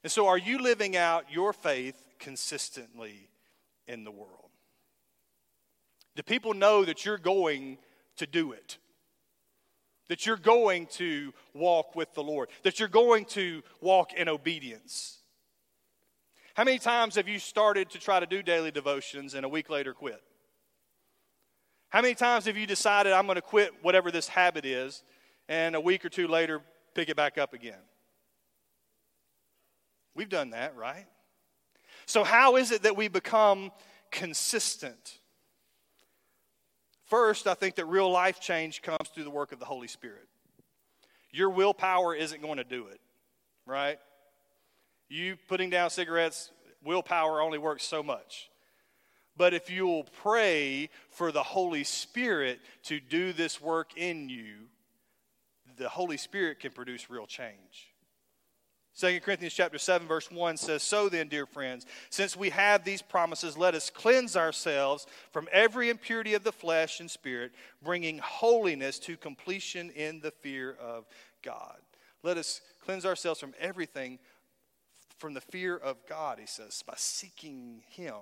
And 0.06 0.12
so, 0.12 0.28
are 0.28 0.38
you 0.38 0.60
living 0.60 0.96
out 0.96 1.32
your 1.32 1.52
faith 1.52 1.96
consistently 2.20 3.28
in 3.88 4.04
the 4.04 4.12
world? 4.12 4.52
Do 6.16 6.22
people 6.22 6.54
know 6.54 6.86
that 6.86 7.06
you're 7.06 7.18
going 7.18 7.80
to 8.18 8.28
do 8.28 8.52
it? 8.52 8.78
That 10.10 10.28
you're 10.28 10.38
going 10.38 10.86
to 10.98 11.34
walk 11.56 11.96
with 11.96 12.14
the 12.14 12.22
Lord? 12.22 12.50
That 12.62 12.80
you're 12.80 12.88
going 12.88 13.26
to 13.30 13.64
walk 13.82 14.14
in 14.14 14.30
obedience? 14.30 15.18
How 16.54 16.66
many 16.66 16.78
times 16.78 17.16
have 17.16 17.28
you 17.28 17.40
started 17.40 17.90
to 17.90 18.00
try 18.00 18.20
to 18.20 18.28
do 18.28 18.44
daily 18.44 18.70
devotions 18.70 19.34
and 19.34 19.44
a 19.44 19.50
week 19.50 19.72
later 19.72 19.96
quit? 19.96 20.22
How 21.90 22.04
many 22.04 22.14
times 22.14 22.46
have 22.46 22.58
you 22.58 22.68
decided, 22.68 23.12
I'm 23.12 23.26
going 23.26 23.38
to 23.38 23.42
quit 23.42 23.72
whatever 23.82 24.12
this 24.12 24.28
habit 24.28 24.66
is, 24.66 25.02
and 25.50 25.76
a 25.76 25.82
week 25.82 26.06
or 26.06 26.10
two 26.10 26.28
later 26.28 26.62
pick 26.94 27.10
it 27.10 27.16
back 27.16 27.40
up 27.40 27.54
again? 27.54 27.82
We've 30.16 30.30
done 30.30 30.52
that, 30.52 30.76
right? 30.76 31.06
So, 32.06 32.24
how 32.24 32.56
is 32.56 32.72
it 32.72 32.84
that 32.84 32.96
we 32.96 33.08
become 33.08 33.72
consistent? 34.12 35.20
First, 37.06 37.46
I 37.48 37.54
think 37.54 37.76
that 37.76 37.86
real 37.86 38.10
life 38.10 38.40
change 38.40 38.82
comes 38.82 39.10
through 39.14 39.26
the 39.26 39.30
work 39.30 39.52
of 39.52 39.60
the 39.60 39.66
Holy 39.66 39.88
Spirit. 39.88 40.28
Your 41.32 41.50
willpower 41.50 42.16
isn't 42.16 42.42
going 42.42 42.58
to 42.58 42.64
do 42.64 42.88
it, 42.88 43.00
right? 43.66 44.00
You 45.10 45.38
putting 45.48 45.70
down 45.70 45.90
cigarettes, 45.90 46.52
willpower 46.84 47.42
only 47.42 47.58
works 47.58 47.84
so 47.84 48.02
much. 48.02 48.50
But 49.38 49.54
if 49.54 49.70
you'll 49.70 50.06
pray 50.24 50.90
for 51.10 51.32
the 51.32 51.44
Holy 51.44 51.84
Spirit 51.84 52.60
to 52.84 53.00
do 53.00 53.34
this 53.34 53.60
work 53.60 53.98
in 53.98 54.30
you, 54.30 54.70
the 55.78 55.90
Holy 55.90 56.18
Spirit 56.18 56.60
can 56.62 56.72
produce 56.72 57.10
real 57.10 57.28
change. 57.28 57.94
2 58.96 59.20
Corinthians 59.20 59.54
chapter 59.54 59.78
7 59.78 60.08
verse 60.08 60.32
1 60.32 60.56
says, 60.56 60.82
"So 60.82 61.10
then, 61.10 61.28
dear 61.28 61.46
friends, 61.46 61.86
since 62.10 62.36
we 62.36 62.50
have 62.52 62.86
these 62.86 63.02
promises, 63.02 63.58
let 63.58 63.76
us 63.76 63.90
cleanse 63.90 64.38
ourselves 64.38 65.06
from 65.32 65.50
every 65.52 65.90
impurity 65.90 66.34
of 66.34 66.44
the 66.44 66.54
flesh 66.54 67.02
and 67.02 67.12
spirit, 67.12 67.54
bringing 67.82 68.20
holiness 68.20 68.98
to 69.00 69.18
completion 69.18 69.92
in 69.92 70.22
the 70.22 70.32
fear 70.32 70.76
of 70.76 71.06
God." 71.42 71.82
Let 72.24 72.38
us 72.38 72.62
cleanse 72.80 73.06
ourselves 73.06 73.40
from 73.40 73.54
everything 73.60 74.18
from 75.18 75.34
the 75.34 75.42
fear 75.42 75.76
of 75.76 76.06
God, 76.06 76.40
he 76.40 76.46
says, 76.46 76.82
by 76.82 76.96
seeking 76.96 77.84
him. 77.90 78.22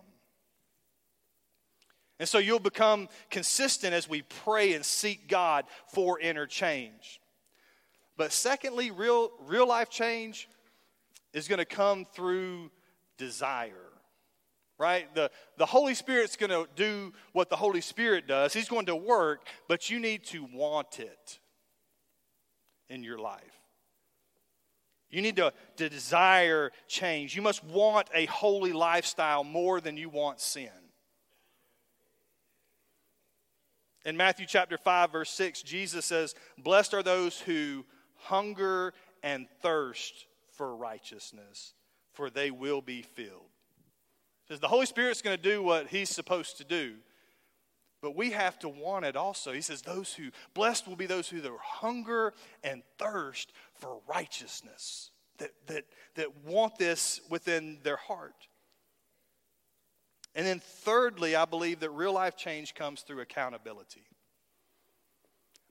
And 2.20 2.28
so 2.28 2.38
you'll 2.38 2.60
become 2.60 3.10
consistent 3.30 3.94
as 3.94 4.08
we 4.08 4.22
pray 4.24 4.74
and 4.74 4.86
seek 4.86 5.28
God 5.28 5.66
for 5.88 6.20
inner 6.20 6.48
change. 6.48 7.20
But 8.16 8.32
secondly, 8.32 8.92
real, 8.92 9.32
real 9.40 9.68
life 9.68 9.90
change 9.90 10.48
is 11.34 11.48
going 11.48 11.60
to 11.60 11.66
come 11.66 12.06
through 12.06 12.72
desire. 13.18 13.74
Right? 14.78 15.14
The, 15.14 15.30
the 15.58 15.66
Holy 15.66 15.96
Spirit's 15.96 16.36
going 16.36 16.50
to 16.50 16.68
do 16.76 17.14
what 17.32 17.50
the 17.50 17.56
Holy 17.56 17.82
Spirit 17.82 18.28
does. 18.28 18.54
He's 18.54 18.70
going 18.70 18.88
to 18.88 18.96
work, 18.96 19.48
but 19.68 19.90
you 19.90 20.00
need 20.00 20.24
to 20.26 20.48
want 20.54 21.00
it 21.00 21.40
in 22.90 23.04
your 23.04 23.18
life. 23.18 23.42
You 25.10 25.22
need 25.22 25.36
to, 25.36 25.54
to 25.78 25.90
desire 25.90 26.72
change. 26.88 27.36
You 27.36 27.44
must 27.44 27.64
want 27.64 28.10
a 28.16 28.26
holy 28.26 28.74
lifestyle 28.74 29.44
more 29.44 29.80
than 29.80 29.96
you 29.96 30.10
want 30.10 30.40
sin. 30.40 30.70
In 34.06 34.18
Matthew 34.18 34.46
chapter 34.48 34.78
5, 34.78 35.12
verse 35.12 35.30
6, 35.30 35.62
Jesus 35.62 36.06
says, 36.06 36.36
Blessed 36.58 36.94
are 36.94 37.04
those 37.04 37.40
who 37.40 37.86
hunger 38.16 38.94
and 39.22 39.48
thirst 39.62 40.26
for 40.56 40.76
righteousness, 40.76 41.74
for 42.14 42.30
they 42.30 42.52
will 42.52 42.82
be 42.82 43.02
filled. 43.02 43.50
says 44.48 44.60
the 44.60 44.68
Holy 44.68 44.86
Spirit's 44.86 45.22
going 45.22 45.38
to 45.38 45.42
do 45.42 45.64
what 45.64 45.88
he's 45.88 46.10
supposed 46.10 46.58
to 46.58 46.64
do, 46.64 46.96
but 48.02 48.16
we 48.16 48.32
have 48.32 48.60
to 48.60 48.70
want 48.70 49.06
it 49.06 49.16
also. 49.16 49.54
He 49.54 49.62
says, 49.62 49.82
Those 49.82 50.14
who, 50.14 50.30
blessed 50.54 50.88
will 50.88 50.96
be 50.96 51.06
those 51.06 51.30
who 51.30 51.42
hunger 51.62 52.34
and 52.64 52.84
thirst 52.98 53.54
for 53.76 54.02
righteousness, 54.08 55.12
that, 55.38 55.52
that, 55.68 55.86
that 56.16 56.46
want 56.46 56.78
this 56.78 57.22
within 57.30 57.80
their 57.84 57.96
heart. 57.96 58.48
And 60.36 60.46
then, 60.46 60.60
thirdly, 60.60 61.36
I 61.36 61.46
believe 61.46 61.80
that 61.80 61.92
real 61.92 62.14
life 62.14 62.36
change 62.36 62.74
comes 62.74 63.02
through 63.02 63.22
accountability. 63.22 64.04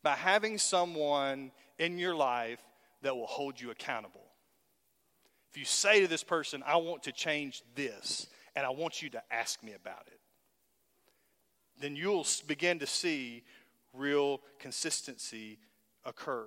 By 0.02 0.14
having 0.14 0.56
someone 0.58 1.52
in 1.78 1.98
your 1.98 2.14
life 2.14 2.60
that 3.02 3.14
will 3.16 3.26
hold 3.26 3.60
you 3.60 3.70
accountable. 3.70 4.31
If 5.52 5.58
you 5.58 5.66
say 5.66 6.00
to 6.00 6.08
this 6.08 6.24
person, 6.24 6.62
I 6.66 6.76
want 6.76 7.02
to 7.02 7.12
change 7.12 7.62
this, 7.74 8.26
and 8.56 8.64
I 8.64 8.70
want 8.70 9.02
you 9.02 9.10
to 9.10 9.22
ask 9.30 9.62
me 9.62 9.74
about 9.74 10.06
it, 10.06 10.18
then 11.78 11.94
you'll 11.94 12.26
begin 12.46 12.78
to 12.78 12.86
see 12.86 13.42
real 13.92 14.40
consistency 14.58 15.58
occur. 16.06 16.46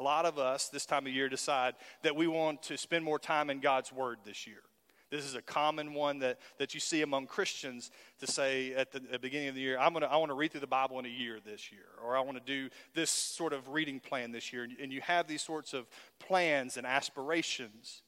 A 0.00 0.02
lot 0.02 0.26
of 0.26 0.40
us 0.40 0.68
this 0.68 0.86
time 0.86 1.06
of 1.06 1.12
year 1.12 1.28
decide 1.28 1.74
that 2.02 2.16
we 2.16 2.26
want 2.26 2.64
to 2.64 2.76
spend 2.76 3.04
more 3.04 3.18
time 3.18 3.48
in 3.48 3.60
God's 3.60 3.92
Word 3.92 4.18
this 4.24 4.44
year. 4.44 4.62
This 5.10 5.24
is 5.24 5.34
a 5.34 5.42
common 5.42 5.94
one 5.94 6.18
that, 6.18 6.38
that 6.58 6.74
you 6.74 6.80
see 6.80 7.02
among 7.02 7.26
Christians 7.26 7.90
to 8.20 8.26
say 8.26 8.74
at 8.74 8.92
the, 8.92 8.98
at 8.98 9.12
the 9.12 9.18
beginning 9.18 9.48
of 9.48 9.54
the 9.54 9.60
year, 9.60 9.78
I'm 9.78 9.92
gonna, 9.92 10.06
I 10.06 10.16
want 10.16 10.30
to 10.30 10.34
read 10.34 10.50
through 10.50 10.60
the 10.60 10.66
Bible 10.66 10.98
in 10.98 11.06
a 11.06 11.10
year 11.10 11.38
this 11.44 11.72
year, 11.72 11.86
or 12.04 12.16
I 12.16 12.20
want 12.20 12.36
to 12.36 12.44
do 12.44 12.68
this 12.94 13.10
sort 13.10 13.52
of 13.52 13.68
reading 13.68 14.00
plan 14.00 14.32
this 14.32 14.52
year. 14.52 14.68
And 14.80 14.92
you 14.92 15.00
have 15.00 15.26
these 15.26 15.42
sorts 15.42 15.72
of 15.72 15.86
plans 16.18 16.76
and 16.76 16.86
aspirations. 16.86 18.02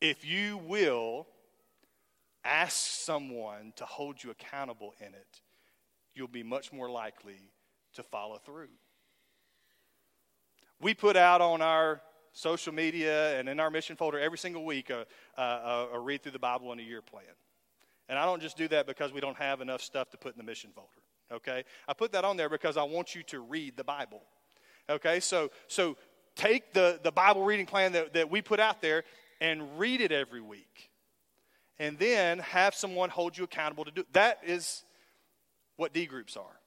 If 0.00 0.24
you 0.24 0.58
will 0.58 1.26
ask 2.44 2.76
someone 2.76 3.72
to 3.76 3.84
hold 3.84 4.22
you 4.22 4.30
accountable 4.30 4.94
in 5.00 5.08
it, 5.08 5.40
you'll 6.14 6.28
be 6.28 6.42
much 6.42 6.72
more 6.72 6.88
likely 6.88 7.50
to 7.94 8.02
follow 8.02 8.38
through. 8.38 8.68
We 10.80 10.94
put 10.94 11.16
out 11.16 11.40
on 11.40 11.60
our 11.60 12.00
social 12.32 12.72
media 12.72 13.38
and 13.38 13.48
in 13.48 13.60
our 13.60 13.70
mission 13.70 13.96
folder 13.96 14.18
every 14.18 14.38
single 14.38 14.64
week 14.64 14.90
a, 14.90 15.06
a, 15.36 15.88
a, 15.94 15.98
read 15.98 16.22
through 16.22 16.32
the 16.32 16.38
Bible 16.38 16.72
in 16.72 16.78
a 16.78 16.82
year 16.82 17.02
plan. 17.02 17.24
And 18.08 18.18
I 18.18 18.24
don't 18.24 18.42
just 18.42 18.56
do 18.56 18.68
that 18.68 18.86
because 18.86 19.12
we 19.12 19.20
don't 19.20 19.36
have 19.36 19.60
enough 19.60 19.82
stuff 19.82 20.10
to 20.10 20.16
put 20.16 20.32
in 20.32 20.38
the 20.38 20.44
mission 20.44 20.70
folder. 20.74 20.88
Okay? 21.32 21.64
I 21.86 21.92
put 21.92 22.12
that 22.12 22.24
on 22.24 22.36
there 22.36 22.48
because 22.48 22.76
I 22.76 22.82
want 22.82 23.14
you 23.14 23.22
to 23.24 23.40
read 23.40 23.76
the 23.76 23.84
Bible. 23.84 24.22
Okay? 24.88 25.20
So 25.20 25.50
so 25.68 25.96
take 26.36 26.72
the, 26.72 27.00
the 27.02 27.12
Bible 27.12 27.44
reading 27.44 27.66
plan 27.66 27.92
that, 27.92 28.14
that 28.14 28.30
we 28.30 28.42
put 28.42 28.60
out 28.60 28.80
there 28.80 29.04
and 29.40 29.78
read 29.78 30.00
it 30.00 30.12
every 30.12 30.40
week. 30.40 30.90
And 31.78 31.98
then 31.98 32.40
have 32.40 32.74
someone 32.74 33.08
hold 33.08 33.38
you 33.38 33.44
accountable 33.44 33.84
to 33.84 33.90
do. 33.90 34.04
That 34.12 34.40
is 34.44 34.84
what 35.76 35.92
D 35.92 36.06
groups 36.06 36.36
are. 36.36 36.60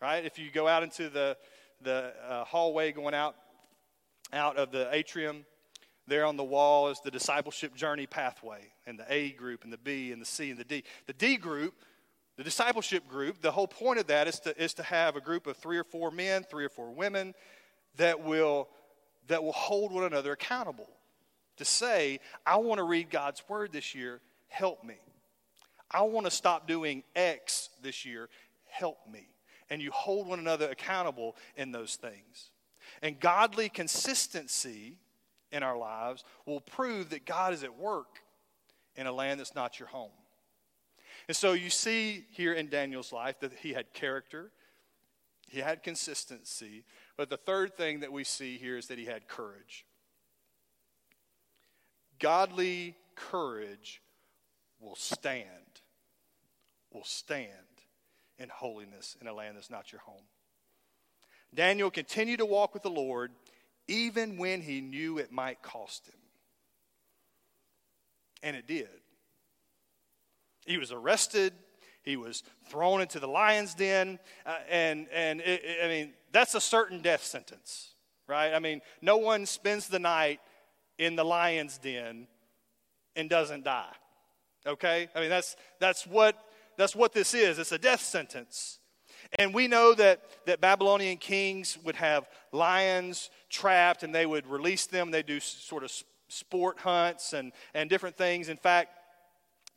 Right? 0.00 0.24
If 0.24 0.38
you 0.38 0.50
go 0.50 0.66
out 0.66 0.82
into 0.82 1.08
the 1.08 1.36
the 1.82 2.12
uh, 2.28 2.44
hallway 2.44 2.92
going 2.92 3.14
out 3.14 3.36
out 4.32 4.56
of 4.56 4.70
the 4.70 4.88
atrium. 4.94 5.44
There 6.06 6.24
on 6.24 6.36
the 6.36 6.44
wall 6.44 6.88
is 6.88 7.00
the 7.00 7.10
discipleship 7.10 7.74
journey 7.74 8.06
pathway, 8.06 8.72
and 8.86 8.98
the 8.98 9.06
A 9.08 9.30
group, 9.30 9.64
and 9.64 9.72
the 9.72 9.78
B, 9.78 10.12
and 10.12 10.20
the 10.20 10.26
C, 10.26 10.50
and 10.50 10.58
the 10.58 10.64
D. 10.64 10.82
The 11.06 11.12
D 11.12 11.36
group, 11.36 11.74
the 12.36 12.44
discipleship 12.44 13.06
group, 13.06 13.40
the 13.42 13.52
whole 13.52 13.68
point 13.68 14.00
of 14.00 14.06
that 14.08 14.26
is 14.26 14.40
to, 14.40 14.62
is 14.62 14.74
to 14.74 14.82
have 14.82 15.14
a 15.14 15.20
group 15.20 15.46
of 15.46 15.56
three 15.56 15.78
or 15.78 15.84
four 15.84 16.10
men, 16.10 16.42
three 16.42 16.64
or 16.64 16.68
four 16.68 16.90
women 16.90 17.34
that 17.96 18.24
will, 18.24 18.68
that 19.28 19.44
will 19.44 19.52
hold 19.52 19.92
one 19.92 20.04
another 20.04 20.32
accountable. 20.32 20.88
To 21.58 21.64
say, 21.64 22.20
I 22.46 22.56
want 22.56 22.78
to 22.78 22.84
read 22.84 23.10
God's 23.10 23.42
word 23.48 23.72
this 23.72 23.94
year, 23.94 24.20
help 24.48 24.82
me. 24.82 24.96
I 25.90 26.02
want 26.02 26.24
to 26.26 26.30
stop 26.30 26.66
doing 26.66 27.02
X 27.14 27.68
this 27.82 28.04
year, 28.06 28.28
help 28.70 28.98
me. 29.12 29.28
And 29.68 29.82
you 29.82 29.90
hold 29.90 30.26
one 30.26 30.38
another 30.38 30.68
accountable 30.70 31.36
in 31.56 31.72
those 31.72 31.96
things. 31.96 32.50
And 33.02 33.18
godly 33.18 33.68
consistency 33.68 34.98
in 35.52 35.62
our 35.62 35.76
lives 35.76 36.24
will 36.46 36.60
prove 36.60 37.10
that 37.10 37.24
God 37.24 37.52
is 37.52 37.64
at 37.64 37.76
work 37.76 38.18
in 38.94 39.06
a 39.06 39.12
land 39.12 39.40
that's 39.40 39.54
not 39.54 39.78
your 39.78 39.88
home. 39.88 40.10
And 41.28 41.36
so 41.36 41.52
you 41.52 41.70
see 41.70 42.24
here 42.30 42.52
in 42.52 42.68
Daniel's 42.68 43.12
life 43.12 43.40
that 43.40 43.52
he 43.52 43.72
had 43.72 43.92
character, 43.92 44.50
he 45.48 45.60
had 45.60 45.82
consistency, 45.82 46.84
but 47.16 47.30
the 47.30 47.36
third 47.36 47.76
thing 47.76 48.00
that 48.00 48.12
we 48.12 48.24
see 48.24 48.56
here 48.58 48.76
is 48.76 48.86
that 48.88 48.98
he 48.98 49.06
had 49.06 49.28
courage. 49.28 49.84
Godly 52.18 52.96
courage 53.14 54.02
will 54.78 54.96
stand, 54.96 55.80
will 56.92 57.04
stand 57.04 57.50
in 58.38 58.48
holiness 58.48 59.16
in 59.20 59.26
a 59.26 59.34
land 59.34 59.56
that's 59.56 59.70
not 59.70 59.92
your 59.92 60.00
home. 60.00 60.24
Daniel 61.54 61.90
continued 61.90 62.38
to 62.38 62.46
walk 62.46 62.74
with 62.74 62.82
the 62.82 62.90
Lord 62.90 63.32
even 63.88 64.36
when 64.36 64.60
he 64.60 64.80
knew 64.80 65.18
it 65.18 65.32
might 65.32 65.62
cost 65.62 66.06
him. 66.06 66.14
And 68.42 68.56
it 68.56 68.66
did. 68.66 68.88
He 70.64 70.78
was 70.78 70.92
arrested. 70.92 71.52
He 72.02 72.16
was 72.16 72.42
thrown 72.68 73.00
into 73.00 73.18
the 73.18 73.26
lion's 73.26 73.74
den. 73.74 74.18
Uh, 74.46 74.56
and 74.70 75.08
and 75.12 75.40
it, 75.40 75.64
it, 75.64 75.84
I 75.84 75.88
mean, 75.88 76.12
that's 76.32 76.54
a 76.54 76.60
certain 76.60 77.02
death 77.02 77.24
sentence, 77.24 77.94
right? 78.26 78.54
I 78.54 78.58
mean, 78.58 78.80
no 79.02 79.16
one 79.16 79.46
spends 79.46 79.88
the 79.88 79.98
night 79.98 80.40
in 80.98 81.16
the 81.16 81.24
lion's 81.24 81.78
den 81.78 82.28
and 83.16 83.28
doesn't 83.28 83.64
die. 83.64 83.92
Okay? 84.66 85.08
I 85.14 85.20
mean, 85.20 85.30
that's, 85.30 85.56
that's, 85.78 86.06
what, 86.06 86.36
that's 86.76 86.94
what 86.94 87.12
this 87.12 87.34
is. 87.34 87.58
It's 87.58 87.72
a 87.72 87.78
death 87.78 88.02
sentence. 88.02 88.79
And 89.38 89.54
we 89.54 89.68
know 89.68 89.94
that, 89.94 90.22
that 90.46 90.60
Babylonian 90.60 91.18
kings 91.18 91.78
would 91.84 91.96
have 91.96 92.28
lions 92.52 93.30
trapped 93.48 94.02
and 94.02 94.14
they 94.14 94.26
would 94.26 94.46
release 94.46 94.86
them. 94.86 95.10
They 95.10 95.22
do 95.22 95.40
sort 95.40 95.84
of 95.84 95.92
sport 96.28 96.78
hunts 96.78 97.32
and, 97.32 97.52
and 97.74 97.88
different 97.88 98.16
things. 98.16 98.48
In 98.48 98.56
fact, 98.56 98.90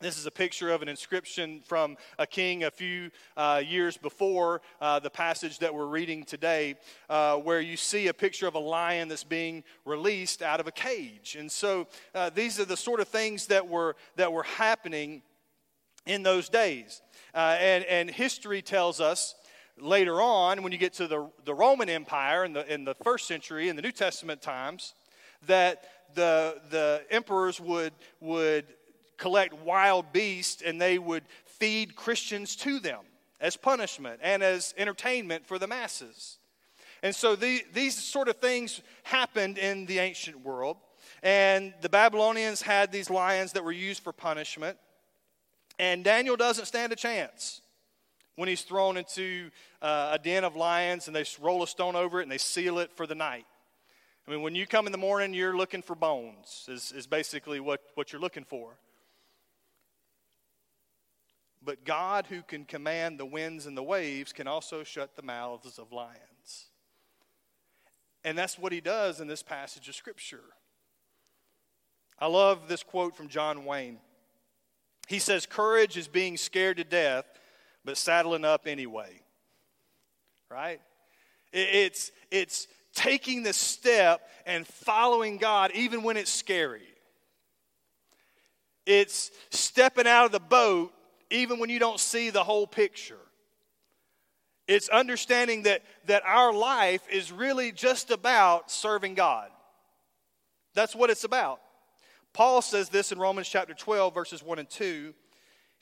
this 0.00 0.18
is 0.18 0.26
a 0.26 0.30
picture 0.30 0.70
of 0.70 0.82
an 0.82 0.88
inscription 0.88 1.62
from 1.64 1.96
a 2.18 2.26
king 2.26 2.64
a 2.64 2.70
few 2.70 3.10
uh, 3.36 3.62
years 3.64 3.96
before 3.96 4.60
uh, 4.80 4.98
the 4.98 5.08
passage 5.08 5.60
that 5.60 5.72
we're 5.72 5.86
reading 5.86 6.24
today, 6.24 6.74
uh, 7.08 7.36
where 7.36 7.60
you 7.60 7.76
see 7.76 8.08
a 8.08 8.14
picture 8.14 8.48
of 8.48 8.54
a 8.54 8.58
lion 8.58 9.08
that's 9.08 9.24
being 9.24 9.62
released 9.84 10.42
out 10.42 10.58
of 10.58 10.66
a 10.66 10.72
cage. 10.72 11.36
And 11.38 11.50
so 11.50 11.86
uh, 12.14 12.28
these 12.28 12.58
are 12.58 12.64
the 12.64 12.76
sort 12.76 13.00
of 13.00 13.08
things 13.08 13.46
that 13.46 13.68
were, 13.68 13.94
that 14.16 14.32
were 14.32 14.42
happening 14.42 15.22
in 16.06 16.22
those 16.22 16.48
days. 16.48 17.00
Uh, 17.34 17.56
and, 17.58 17.84
and 17.84 18.10
history 18.10 18.62
tells 18.62 19.00
us 19.00 19.36
later 19.78 20.20
on, 20.20 20.62
when 20.62 20.72
you 20.72 20.78
get 20.78 20.94
to 20.94 21.06
the, 21.06 21.28
the 21.44 21.54
Roman 21.54 21.88
Empire 21.88 22.44
in 22.44 22.52
the, 22.52 22.72
in 22.72 22.84
the 22.84 22.94
first 23.02 23.26
century, 23.26 23.68
in 23.68 23.76
the 23.76 23.82
New 23.82 23.92
Testament 23.92 24.42
times, 24.42 24.94
that 25.46 25.84
the, 26.14 26.60
the 26.70 27.02
emperors 27.10 27.60
would, 27.60 27.92
would 28.20 28.66
collect 29.16 29.54
wild 29.54 30.12
beasts 30.12 30.62
and 30.62 30.80
they 30.80 30.98
would 30.98 31.24
feed 31.44 31.96
Christians 31.96 32.56
to 32.56 32.78
them 32.78 33.00
as 33.40 33.56
punishment 33.56 34.20
and 34.22 34.42
as 34.42 34.74
entertainment 34.76 35.46
for 35.46 35.58
the 35.58 35.66
masses. 35.66 36.38
And 37.02 37.14
so 37.14 37.36
the, 37.36 37.62
these 37.72 37.94
sort 37.94 38.28
of 38.28 38.36
things 38.36 38.80
happened 39.02 39.58
in 39.58 39.86
the 39.86 39.98
ancient 39.98 40.40
world. 40.44 40.78
And 41.22 41.74
the 41.82 41.88
Babylonians 41.88 42.62
had 42.62 42.92
these 42.92 43.10
lions 43.10 43.52
that 43.52 43.64
were 43.64 43.72
used 43.72 44.02
for 44.02 44.12
punishment. 44.12 44.78
And 45.78 46.04
Daniel 46.04 46.36
doesn't 46.36 46.66
stand 46.66 46.92
a 46.92 46.96
chance 46.96 47.60
when 48.36 48.48
he's 48.48 48.62
thrown 48.62 48.96
into 48.96 49.50
uh, 49.80 50.10
a 50.12 50.18
den 50.18 50.44
of 50.44 50.56
lions 50.56 51.06
and 51.06 51.14
they 51.14 51.24
roll 51.40 51.62
a 51.62 51.66
stone 51.66 51.96
over 51.96 52.20
it 52.20 52.24
and 52.24 52.32
they 52.32 52.38
seal 52.38 52.78
it 52.78 52.90
for 52.92 53.06
the 53.06 53.14
night. 53.14 53.46
I 54.26 54.30
mean, 54.30 54.42
when 54.42 54.54
you 54.54 54.66
come 54.66 54.86
in 54.86 54.92
the 54.92 54.98
morning, 54.98 55.34
you're 55.34 55.56
looking 55.56 55.82
for 55.82 55.94
bones, 55.94 56.66
is, 56.68 56.92
is 56.92 57.06
basically 57.06 57.60
what, 57.60 57.80
what 57.94 58.12
you're 58.12 58.22
looking 58.22 58.44
for. 58.44 58.78
But 61.62 61.84
God, 61.84 62.26
who 62.26 62.42
can 62.42 62.64
command 62.64 63.18
the 63.18 63.26
winds 63.26 63.66
and 63.66 63.76
the 63.76 63.82
waves, 63.82 64.32
can 64.32 64.46
also 64.46 64.82
shut 64.82 65.16
the 65.16 65.22
mouths 65.22 65.78
of 65.78 65.92
lions. 65.92 66.66
And 68.24 68.36
that's 68.36 68.58
what 68.58 68.72
he 68.72 68.80
does 68.80 69.20
in 69.20 69.28
this 69.28 69.42
passage 69.42 69.88
of 69.88 69.94
Scripture. 69.94 70.44
I 72.18 72.26
love 72.26 72.68
this 72.68 72.82
quote 72.82 73.14
from 73.16 73.28
John 73.28 73.64
Wayne. 73.64 73.98
He 75.08 75.18
says, 75.18 75.44
Courage 75.44 75.96
is 75.98 76.08
being 76.08 76.36
scared 76.38 76.78
to 76.78 76.84
death 76.84 77.26
but 77.84 77.96
saddling 77.96 78.44
up 78.44 78.66
anyway. 78.66 79.20
Right? 80.50 80.80
It's, 81.52 82.10
it's 82.30 82.66
taking 82.94 83.42
the 83.42 83.52
step 83.52 84.28
and 84.46 84.66
following 84.66 85.38
God 85.38 85.72
even 85.74 86.02
when 86.02 86.16
it's 86.16 86.32
scary. 86.32 86.82
It's 88.86 89.30
stepping 89.50 90.06
out 90.06 90.26
of 90.26 90.32
the 90.32 90.40
boat 90.40 90.92
even 91.30 91.58
when 91.58 91.70
you 91.70 91.78
don't 91.78 92.00
see 92.00 92.30
the 92.30 92.44
whole 92.44 92.66
picture. 92.66 93.18
It's 94.66 94.88
understanding 94.88 95.64
that, 95.64 95.82
that 96.06 96.22
our 96.24 96.52
life 96.52 97.02
is 97.10 97.30
really 97.30 97.72
just 97.72 98.10
about 98.10 98.70
serving 98.70 99.14
God. 99.14 99.50
That's 100.74 100.94
what 100.94 101.10
it's 101.10 101.24
about. 101.24 101.60
Paul 102.32 102.62
says 102.62 102.88
this 102.88 103.12
in 103.12 103.18
Romans 103.18 103.48
chapter 103.48 103.74
12, 103.74 104.14
verses 104.14 104.42
1 104.42 104.58
and 104.58 104.68
2. 104.68 105.14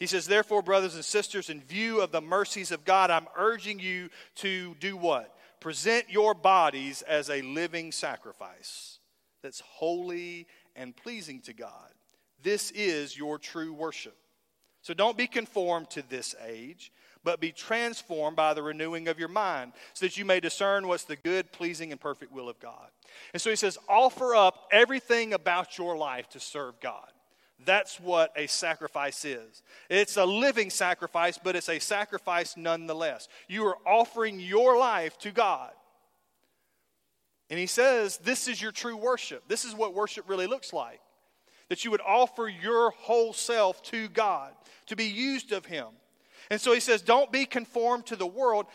He 0.03 0.09
says, 0.09 0.27
Therefore, 0.27 0.63
brothers 0.63 0.97
and 0.97 1.05
sisters, 1.05 1.49
in 1.49 1.61
view 1.61 2.01
of 2.01 2.11
the 2.11 2.21
mercies 2.21 2.73
of 2.73 2.85
God, 2.85 3.09
I'm 3.09 3.29
urging 3.37 3.79
you 3.79 4.11
to 4.35 4.75
do 4.81 4.97
what? 4.97 5.33
Present 5.61 6.07
your 6.11 6.35
bodies 6.35 7.03
as 7.03 7.31
a 7.31 7.41
living 7.43 7.93
sacrifice 7.93 8.99
that's 9.45 9.61
holy 9.61 10.49
and 10.75 10.97
pleasing 10.97 11.41
to 11.43 11.53
God. 11.53 11.93
This 12.43 12.73
is 12.73 13.17
your 13.17 13.39
true 13.39 13.73
worship. 13.73 14.17
So 14.81 14.93
don't 14.93 15.17
be 15.17 15.29
conformed 15.29 15.91
to 15.91 16.03
this 16.09 16.35
age, 16.45 16.91
but 17.23 17.39
be 17.39 17.53
transformed 17.53 18.37
by 18.37 18.55
the 18.55 18.63
renewing 18.65 19.07
of 19.07 19.21
your 19.21 19.29
mind, 19.29 19.73
so 19.95 20.07
that 20.07 20.19
you 20.19 20.25
may 20.25 20.41
discern 20.41 20.89
what's 20.89 21.05
the 21.05 21.15
good, 21.15 21.53
pleasing, 21.53 21.93
and 21.93 22.01
perfect 22.01 22.33
will 22.33 22.49
of 22.49 22.59
God. 22.59 22.89
And 23.33 23.41
so 23.41 23.51
he 23.51 23.57
says, 23.57 23.79
offer 23.89 24.35
up 24.35 24.67
everything 24.73 25.33
about 25.33 25.79
your 25.79 25.97
life 25.97 26.29
to 26.31 26.41
serve 26.41 26.81
God. 26.81 27.07
That's 27.65 28.01
what 28.01 28.33
a 28.37 28.47
sacrifice 28.47 29.25
is. 29.25 29.63
It's 29.89 30.17
a 30.17 30.25
living 30.25 30.71
sacrifice, 30.71 31.39
but 31.43 31.57
it's 31.57 31.69
a 31.69 31.79
sacrifice 31.79 32.57
nonetheless. 32.57 33.29
You 33.49 33.67
are 33.67 33.79
offering 33.87 34.41
your 34.41 34.79
life 34.79 35.19
to 35.19 35.31
God. 35.31 35.71
And 37.51 37.59
he 37.59 37.67
says, 37.67 38.19
This 38.19 38.49
is 38.49 38.61
your 38.61 38.73
true 38.73 38.97
worship. 38.97 39.45
This 39.49 39.65
is 39.65 39.75
what 39.75 39.95
worship 39.95 40.29
really 40.29 40.47
looks 40.47 40.73
like. 40.73 41.01
That 41.69 41.85
you 41.85 41.91
would 41.91 42.01
offer 42.01 42.49
your 42.49 42.91
whole 42.91 43.33
self 43.33 43.83
to 43.85 44.09
God, 44.09 44.53
to 44.87 44.97
be 44.97 45.05
used 45.05 45.53
of 45.53 45.67
Him. 45.67 45.87
And 46.51 46.61
so 46.61 46.73
he 46.73 46.81
says, 46.81 47.03
Don't 47.03 47.31
be 47.31 47.45
conformed 47.45 48.07
to 48.07 48.17
the 48.17 48.27
world. 48.27 48.67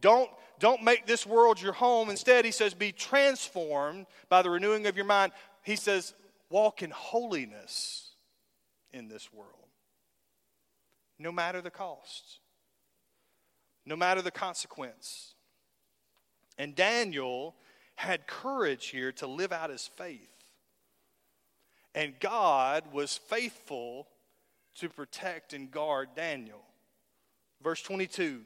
Don't, 0.00 0.30
don't 0.58 0.82
make 0.82 1.06
this 1.06 1.26
world 1.26 1.60
your 1.60 1.72
home. 1.72 2.10
Instead, 2.10 2.44
he 2.44 2.50
says, 2.50 2.74
Be 2.74 2.92
transformed 2.92 4.06
by 4.28 4.42
the 4.42 4.50
renewing 4.50 4.86
of 4.86 4.96
your 4.96 5.06
mind. 5.06 5.32
He 5.62 5.76
says, 5.76 6.14
Walk 6.50 6.82
in 6.82 6.90
holiness 6.90 8.03
in 8.94 9.08
this 9.08 9.32
world. 9.32 9.50
No 11.18 11.30
matter 11.30 11.60
the 11.60 11.70
cost, 11.70 12.38
no 13.84 13.96
matter 13.96 14.22
the 14.22 14.30
consequence. 14.30 15.34
And 16.56 16.74
Daniel 16.74 17.54
had 17.96 18.26
courage 18.26 18.86
here 18.86 19.12
to 19.12 19.26
live 19.26 19.52
out 19.52 19.70
his 19.70 19.90
faith. 19.96 20.30
And 21.94 22.14
God 22.18 22.84
was 22.92 23.16
faithful 23.16 24.08
to 24.76 24.88
protect 24.88 25.52
and 25.52 25.70
guard 25.70 26.08
Daniel. 26.16 26.62
Verse 27.62 27.82
22 27.82 28.42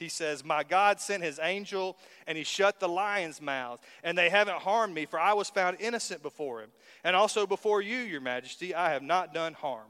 he 0.00 0.08
says, 0.08 0.44
My 0.44 0.64
God 0.64 0.98
sent 0.98 1.22
his 1.22 1.38
angel 1.40 1.96
and 2.26 2.36
he 2.36 2.42
shut 2.42 2.80
the 2.80 2.88
lion's 2.88 3.40
mouth, 3.40 3.80
and 4.02 4.16
they 4.16 4.30
haven't 4.30 4.56
harmed 4.56 4.94
me, 4.94 5.04
for 5.04 5.20
I 5.20 5.34
was 5.34 5.50
found 5.50 5.76
innocent 5.78 6.22
before 6.22 6.62
him. 6.62 6.70
And 7.04 7.14
also 7.14 7.46
before 7.46 7.82
you, 7.82 7.98
your 7.98 8.20
majesty, 8.20 8.74
I 8.74 8.92
have 8.92 9.02
not 9.02 9.32
done 9.32 9.52
harm. 9.52 9.86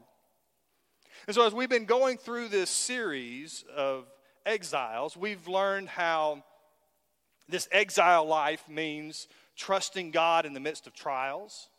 And 1.27 1.35
so, 1.35 1.45
as 1.45 1.53
we've 1.53 1.69
been 1.69 1.85
going 1.85 2.17
through 2.17 2.49
this 2.49 2.69
series 2.69 3.63
of 3.75 4.05
exiles, 4.45 5.15
we've 5.15 5.47
learned 5.47 5.87
how 5.87 6.43
this 7.47 7.69
exile 7.71 8.25
life 8.25 8.67
means 8.67 9.27
trusting 9.55 10.11
God 10.11 10.45
in 10.45 10.53
the 10.53 10.59
midst 10.59 10.87
of 10.87 10.93
trials. 10.93 11.69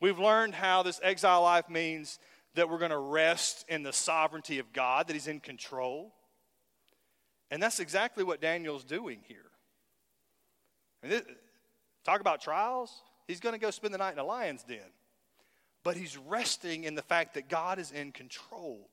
We've 0.00 0.18
learned 0.18 0.54
how 0.54 0.82
this 0.82 1.00
exile 1.02 1.42
life 1.42 1.68
means 1.68 2.18
that 2.54 2.70
we're 2.70 2.78
going 2.78 2.90
to 2.90 2.98
rest 2.98 3.64
in 3.68 3.82
the 3.82 3.92
sovereignty 3.92 4.58
of 4.58 4.72
God, 4.72 5.08
that 5.08 5.14
He's 5.14 5.28
in 5.28 5.40
control. 5.40 6.14
And 7.52 7.62
that's 7.62 7.80
exactly 7.80 8.24
what 8.24 8.40
Daniel's 8.40 8.82
doing 8.82 9.20
here. 9.28 9.50
this, 11.02 11.20
talk 12.02 12.22
about 12.22 12.40
trials. 12.40 12.90
He's 13.28 13.40
going 13.40 13.52
to 13.52 13.58
go 13.58 13.70
spend 13.70 13.92
the 13.92 13.98
night 13.98 14.14
in 14.14 14.18
a 14.18 14.24
lion's 14.24 14.62
den. 14.62 14.78
But 15.84 15.98
he's 15.98 16.16
resting 16.16 16.84
in 16.84 16.94
the 16.94 17.02
fact 17.02 17.34
that 17.34 17.50
God 17.50 17.78
is 17.78 17.92
in 17.92 18.10
control. 18.10 18.88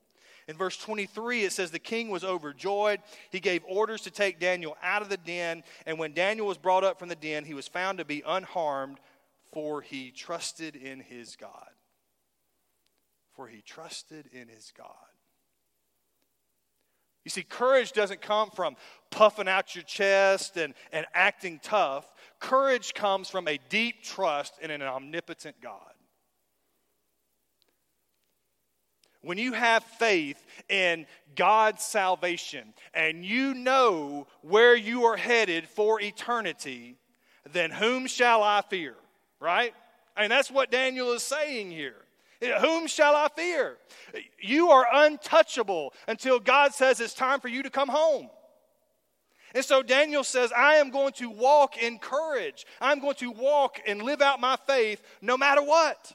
In 0.46 0.58
verse 0.58 0.76
23, 0.76 1.44
it 1.44 1.52
says, 1.52 1.70
The 1.70 1.78
king 1.78 2.10
was 2.10 2.22
overjoyed. 2.22 3.00
He 3.30 3.40
gave 3.40 3.62
orders 3.66 4.02
to 4.02 4.10
take 4.10 4.38
Daniel 4.38 4.76
out 4.82 5.00
of 5.00 5.08
the 5.08 5.16
den. 5.16 5.62
And 5.86 5.98
when 5.98 6.12
Daniel 6.12 6.46
was 6.46 6.58
brought 6.58 6.84
up 6.84 6.98
from 6.98 7.08
the 7.08 7.16
den, 7.16 7.46
he 7.46 7.54
was 7.54 7.66
found 7.66 7.96
to 7.96 8.04
be 8.04 8.22
unharmed, 8.26 8.98
for 9.52 9.80
he 9.80 10.10
trusted 10.10 10.76
in 10.76 11.00
his 11.00 11.34
God. 11.34 11.70
For 13.32 13.48
he 13.48 13.62
trusted 13.62 14.28
in 14.34 14.48
his 14.48 14.70
God. 14.76 15.09
You 17.24 17.30
see, 17.30 17.42
courage 17.42 17.92
doesn't 17.92 18.22
come 18.22 18.50
from 18.50 18.76
puffing 19.10 19.48
out 19.48 19.74
your 19.74 19.84
chest 19.84 20.56
and, 20.56 20.74
and 20.92 21.06
acting 21.14 21.60
tough. 21.62 22.06
Courage 22.38 22.94
comes 22.94 23.28
from 23.28 23.46
a 23.46 23.58
deep 23.68 24.02
trust 24.02 24.54
in 24.62 24.70
an 24.70 24.82
omnipotent 24.82 25.56
God. 25.62 25.92
When 29.22 29.36
you 29.36 29.52
have 29.52 29.84
faith 29.84 30.42
in 30.70 31.06
God's 31.36 31.84
salvation 31.84 32.72
and 32.94 33.22
you 33.22 33.52
know 33.52 34.26
where 34.40 34.74
you 34.74 35.04
are 35.04 35.16
headed 35.16 35.68
for 35.68 36.00
eternity, 36.00 36.96
then 37.52 37.70
whom 37.70 38.06
shall 38.06 38.42
I 38.42 38.62
fear? 38.62 38.94
Right? 39.38 39.74
I 40.16 40.22
mean, 40.22 40.30
that's 40.30 40.50
what 40.50 40.70
Daniel 40.70 41.12
is 41.12 41.22
saying 41.22 41.70
here. 41.70 41.96
Whom 42.40 42.86
shall 42.86 43.14
I 43.14 43.28
fear? 43.36 43.76
You 44.40 44.70
are 44.70 44.86
untouchable 44.92 45.92
until 46.08 46.40
God 46.40 46.72
says 46.72 47.00
it's 47.00 47.14
time 47.14 47.40
for 47.40 47.48
you 47.48 47.62
to 47.62 47.70
come 47.70 47.88
home. 47.88 48.30
And 49.54 49.64
so 49.64 49.82
Daniel 49.82 50.24
says, 50.24 50.52
I 50.56 50.74
am 50.74 50.90
going 50.90 51.12
to 51.14 51.28
walk 51.28 51.76
in 51.76 51.98
courage. 51.98 52.64
I'm 52.80 53.00
going 53.00 53.16
to 53.16 53.30
walk 53.30 53.80
and 53.86 54.02
live 54.02 54.22
out 54.22 54.40
my 54.40 54.56
faith 54.66 55.02
no 55.20 55.36
matter 55.36 55.62
what. 55.62 56.12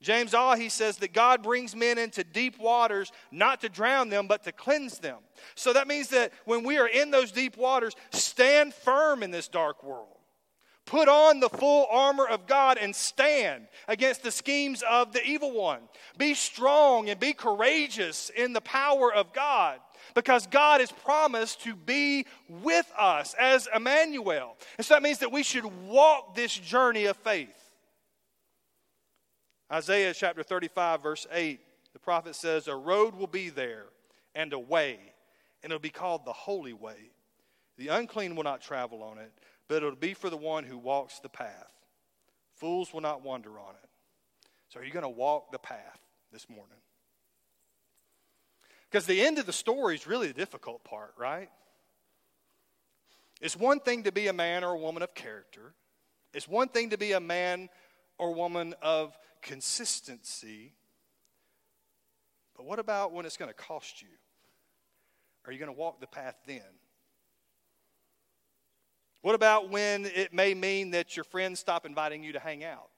James 0.00 0.34
Ah, 0.34 0.54
he 0.54 0.68
says 0.68 0.98
that 0.98 1.12
God 1.12 1.42
brings 1.42 1.74
men 1.74 1.98
into 1.98 2.22
deep 2.22 2.58
waters 2.58 3.10
not 3.32 3.62
to 3.62 3.68
drown 3.68 4.10
them, 4.10 4.28
but 4.28 4.44
to 4.44 4.52
cleanse 4.52 4.98
them. 4.98 5.16
So 5.54 5.72
that 5.72 5.88
means 5.88 6.08
that 6.08 6.32
when 6.44 6.62
we 6.62 6.78
are 6.78 6.86
in 6.86 7.10
those 7.10 7.32
deep 7.32 7.56
waters, 7.56 7.94
stand 8.12 8.74
firm 8.74 9.22
in 9.22 9.30
this 9.30 9.48
dark 9.48 9.82
world. 9.82 10.13
Put 10.86 11.08
on 11.08 11.40
the 11.40 11.48
full 11.48 11.86
armor 11.90 12.26
of 12.26 12.46
God 12.46 12.76
and 12.78 12.94
stand 12.94 13.68
against 13.88 14.22
the 14.22 14.30
schemes 14.30 14.82
of 14.88 15.12
the 15.12 15.24
evil 15.24 15.52
one. 15.52 15.80
Be 16.18 16.34
strong 16.34 17.08
and 17.08 17.18
be 17.18 17.32
courageous 17.32 18.30
in 18.36 18.52
the 18.52 18.60
power 18.60 19.12
of 19.12 19.32
God 19.32 19.80
because 20.14 20.46
God 20.46 20.80
has 20.80 20.92
promised 20.92 21.62
to 21.62 21.74
be 21.74 22.26
with 22.48 22.90
us 22.98 23.34
as 23.40 23.66
Emmanuel. 23.74 24.56
And 24.76 24.86
so 24.86 24.94
that 24.94 25.02
means 25.02 25.18
that 25.18 25.32
we 25.32 25.42
should 25.42 25.64
walk 25.86 26.34
this 26.34 26.54
journey 26.54 27.06
of 27.06 27.16
faith. 27.16 27.48
Isaiah 29.72 30.12
chapter 30.12 30.42
35, 30.42 31.02
verse 31.02 31.26
8, 31.32 31.60
the 31.94 31.98
prophet 31.98 32.36
says, 32.36 32.68
A 32.68 32.76
road 32.76 33.14
will 33.14 33.26
be 33.26 33.48
there 33.48 33.86
and 34.34 34.52
a 34.52 34.58
way, 34.58 34.98
and 35.62 35.72
it'll 35.72 35.80
be 35.80 35.88
called 35.88 36.26
the 36.26 36.32
holy 36.32 36.74
way. 36.74 37.10
The 37.78 37.88
unclean 37.88 38.36
will 38.36 38.44
not 38.44 38.60
travel 38.60 39.02
on 39.02 39.18
it, 39.18 39.32
but 39.68 39.76
it'll 39.76 39.96
be 39.96 40.14
for 40.14 40.30
the 40.30 40.36
one 40.36 40.64
who 40.64 40.78
walks 40.78 41.20
the 41.20 41.28
path. 41.28 41.72
Fools 42.56 42.92
will 42.92 43.00
not 43.00 43.22
wander 43.22 43.58
on 43.58 43.74
it. 43.82 43.90
So, 44.68 44.80
are 44.80 44.84
you 44.84 44.92
going 44.92 45.04
to 45.04 45.08
walk 45.08 45.52
the 45.52 45.58
path 45.58 46.00
this 46.32 46.48
morning? 46.48 46.78
Because 48.90 49.06
the 49.06 49.22
end 49.22 49.38
of 49.38 49.46
the 49.46 49.52
story 49.52 49.94
is 49.94 50.06
really 50.06 50.28
the 50.28 50.34
difficult 50.34 50.84
part, 50.84 51.14
right? 51.18 51.50
It's 53.40 53.56
one 53.56 53.80
thing 53.80 54.04
to 54.04 54.12
be 54.12 54.28
a 54.28 54.32
man 54.32 54.64
or 54.64 54.74
a 54.74 54.78
woman 54.78 55.02
of 55.02 55.14
character, 55.14 55.74
it's 56.32 56.48
one 56.48 56.68
thing 56.68 56.90
to 56.90 56.98
be 56.98 57.12
a 57.12 57.20
man 57.20 57.68
or 58.18 58.34
woman 58.34 58.74
of 58.82 59.16
consistency. 59.42 60.72
But 62.56 62.66
what 62.66 62.78
about 62.78 63.12
when 63.12 63.26
it's 63.26 63.36
going 63.36 63.50
to 63.50 63.54
cost 63.54 64.00
you? 64.00 64.08
Are 65.44 65.52
you 65.52 65.58
going 65.58 65.72
to 65.72 65.78
walk 65.78 66.00
the 66.00 66.06
path 66.06 66.36
then? 66.46 66.62
What 69.24 69.34
about 69.34 69.70
when 69.70 70.04
it 70.04 70.34
may 70.34 70.52
mean 70.52 70.90
that 70.90 71.16
your 71.16 71.24
friends 71.24 71.58
stop 71.58 71.86
inviting 71.86 72.22
you 72.22 72.34
to 72.34 72.38
hang 72.38 72.62
out? 72.62 72.90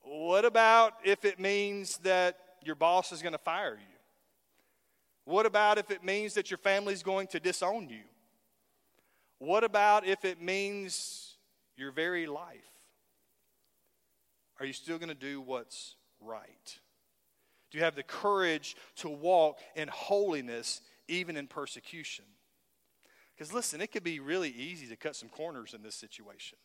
What 0.00 0.44
about 0.44 0.92
if 1.02 1.24
it 1.24 1.40
means 1.40 1.98
that 2.04 2.38
your 2.64 2.76
boss 2.76 3.10
is 3.10 3.20
going 3.20 3.32
to 3.32 3.38
fire 3.38 3.74
you? 3.74 3.96
What 5.24 5.44
about 5.44 5.76
if 5.78 5.90
it 5.90 6.04
means 6.04 6.34
that 6.34 6.52
your 6.52 6.58
family 6.58 6.92
is 6.92 7.02
going 7.02 7.26
to 7.32 7.40
disown 7.40 7.88
you? 7.88 8.04
What 9.40 9.64
about 9.64 10.06
if 10.06 10.24
it 10.24 10.40
means 10.40 11.34
your 11.76 11.90
very 11.90 12.26
life? 12.28 12.60
Are 14.60 14.66
you 14.66 14.72
still 14.72 14.98
going 14.98 15.08
to 15.08 15.16
do 15.16 15.40
what's 15.40 15.96
right? 16.20 16.78
Do 17.72 17.78
you 17.78 17.82
have 17.82 17.96
the 17.96 18.04
courage 18.04 18.76
to 18.98 19.08
walk 19.08 19.58
in 19.74 19.88
holiness 19.88 20.80
even 21.08 21.36
in 21.36 21.48
persecution? 21.48 22.24
Because 23.34 23.52
listen, 23.52 23.80
it 23.80 23.92
could 23.92 24.04
be 24.04 24.20
really 24.20 24.50
easy 24.50 24.86
to 24.88 24.96
cut 24.96 25.16
some 25.16 25.28
corners 25.28 25.74
in 25.74 25.82
this 25.82 25.94
situation. 25.94 26.58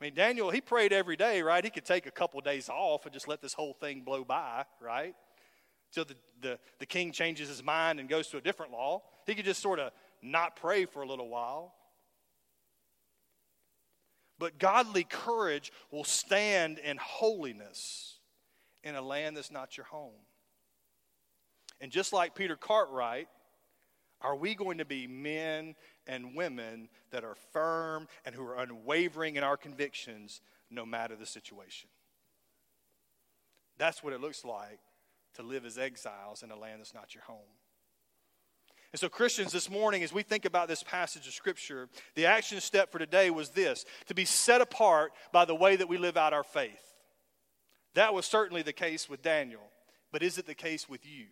I 0.00 0.04
mean, 0.04 0.14
Daniel, 0.14 0.50
he 0.50 0.60
prayed 0.60 0.92
every 0.92 1.16
day, 1.16 1.42
right? 1.42 1.62
He 1.62 1.70
could 1.70 1.84
take 1.84 2.06
a 2.06 2.10
couple 2.10 2.40
days 2.40 2.70
off 2.70 3.04
and 3.04 3.12
just 3.12 3.28
let 3.28 3.42
this 3.42 3.52
whole 3.52 3.74
thing 3.74 4.00
blow 4.00 4.24
by, 4.24 4.64
right? 4.80 5.14
Till 5.92 6.06
the, 6.06 6.14
the, 6.40 6.58
the 6.78 6.86
king 6.86 7.12
changes 7.12 7.48
his 7.48 7.62
mind 7.62 8.00
and 8.00 8.08
goes 8.08 8.28
to 8.28 8.38
a 8.38 8.40
different 8.40 8.72
law. 8.72 9.02
He 9.26 9.34
could 9.34 9.44
just 9.44 9.60
sort 9.60 9.78
of 9.78 9.92
not 10.22 10.56
pray 10.56 10.86
for 10.86 11.02
a 11.02 11.06
little 11.06 11.28
while. 11.28 11.74
But 14.38 14.58
godly 14.58 15.04
courage 15.04 15.70
will 15.90 16.04
stand 16.04 16.78
in 16.78 16.96
holiness 16.96 18.18
in 18.82 18.94
a 18.94 19.02
land 19.02 19.36
that's 19.36 19.50
not 19.50 19.76
your 19.76 19.84
home. 19.84 20.14
And 21.78 21.92
just 21.92 22.14
like 22.14 22.34
Peter 22.34 22.56
Cartwright, 22.56 23.28
are 24.20 24.36
we 24.36 24.54
going 24.54 24.78
to 24.78 24.84
be 24.84 25.06
men 25.06 25.74
and 26.06 26.34
women 26.34 26.88
that 27.10 27.24
are 27.24 27.36
firm 27.52 28.06
and 28.24 28.34
who 28.34 28.44
are 28.44 28.58
unwavering 28.58 29.36
in 29.36 29.44
our 29.44 29.56
convictions 29.56 30.40
no 30.70 30.84
matter 30.84 31.16
the 31.16 31.26
situation? 31.26 31.88
That's 33.78 34.02
what 34.02 34.12
it 34.12 34.20
looks 34.20 34.44
like 34.44 34.80
to 35.34 35.42
live 35.42 35.64
as 35.64 35.78
exiles 35.78 36.42
in 36.42 36.50
a 36.50 36.56
land 36.56 36.80
that's 36.80 36.94
not 36.94 37.14
your 37.14 37.24
home. 37.24 37.38
And 38.92 38.98
so, 38.98 39.08
Christians, 39.08 39.52
this 39.52 39.70
morning, 39.70 40.02
as 40.02 40.12
we 40.12 40.22
think 40.22 40.44
about 40.44 40.66
this 40.66 40.82
passage 40.82 41.26
of 41.26 41.32
Scripture, 41.32 41.88
the 42.16 42.26
action 42.26 42.60
step 42.60 42.90
for 42.90 42.98
today 42.98 43.30
was 43.30 43.50
this 43.50 43.84
to 44.06 44.14
be 44.14 44.24
set 44.24 44.60
apart 44.60 45.12
by 45.32 45.44
the 45.44 45.54
way 45.54 45.76
that 45.76 45.88
we 45.88 45.96
live 45.96 46.16
out 46.16 46.32
our 46.32 46.42
faith. 46.42 46.94
That 47.94 48.14
was 48.14 48.26
certainly 48.26 48.62
the 48.62 48.72
case 48.72 49.08
with 49.08 49.22
Daniel, 49.22 49.62
but 50.12 50.22
is 50.22 50.38
it 50.38 50.46
the 50.46 50.54
case 50.54 50.88
with 50.88 51.06
you? 51.06 51.26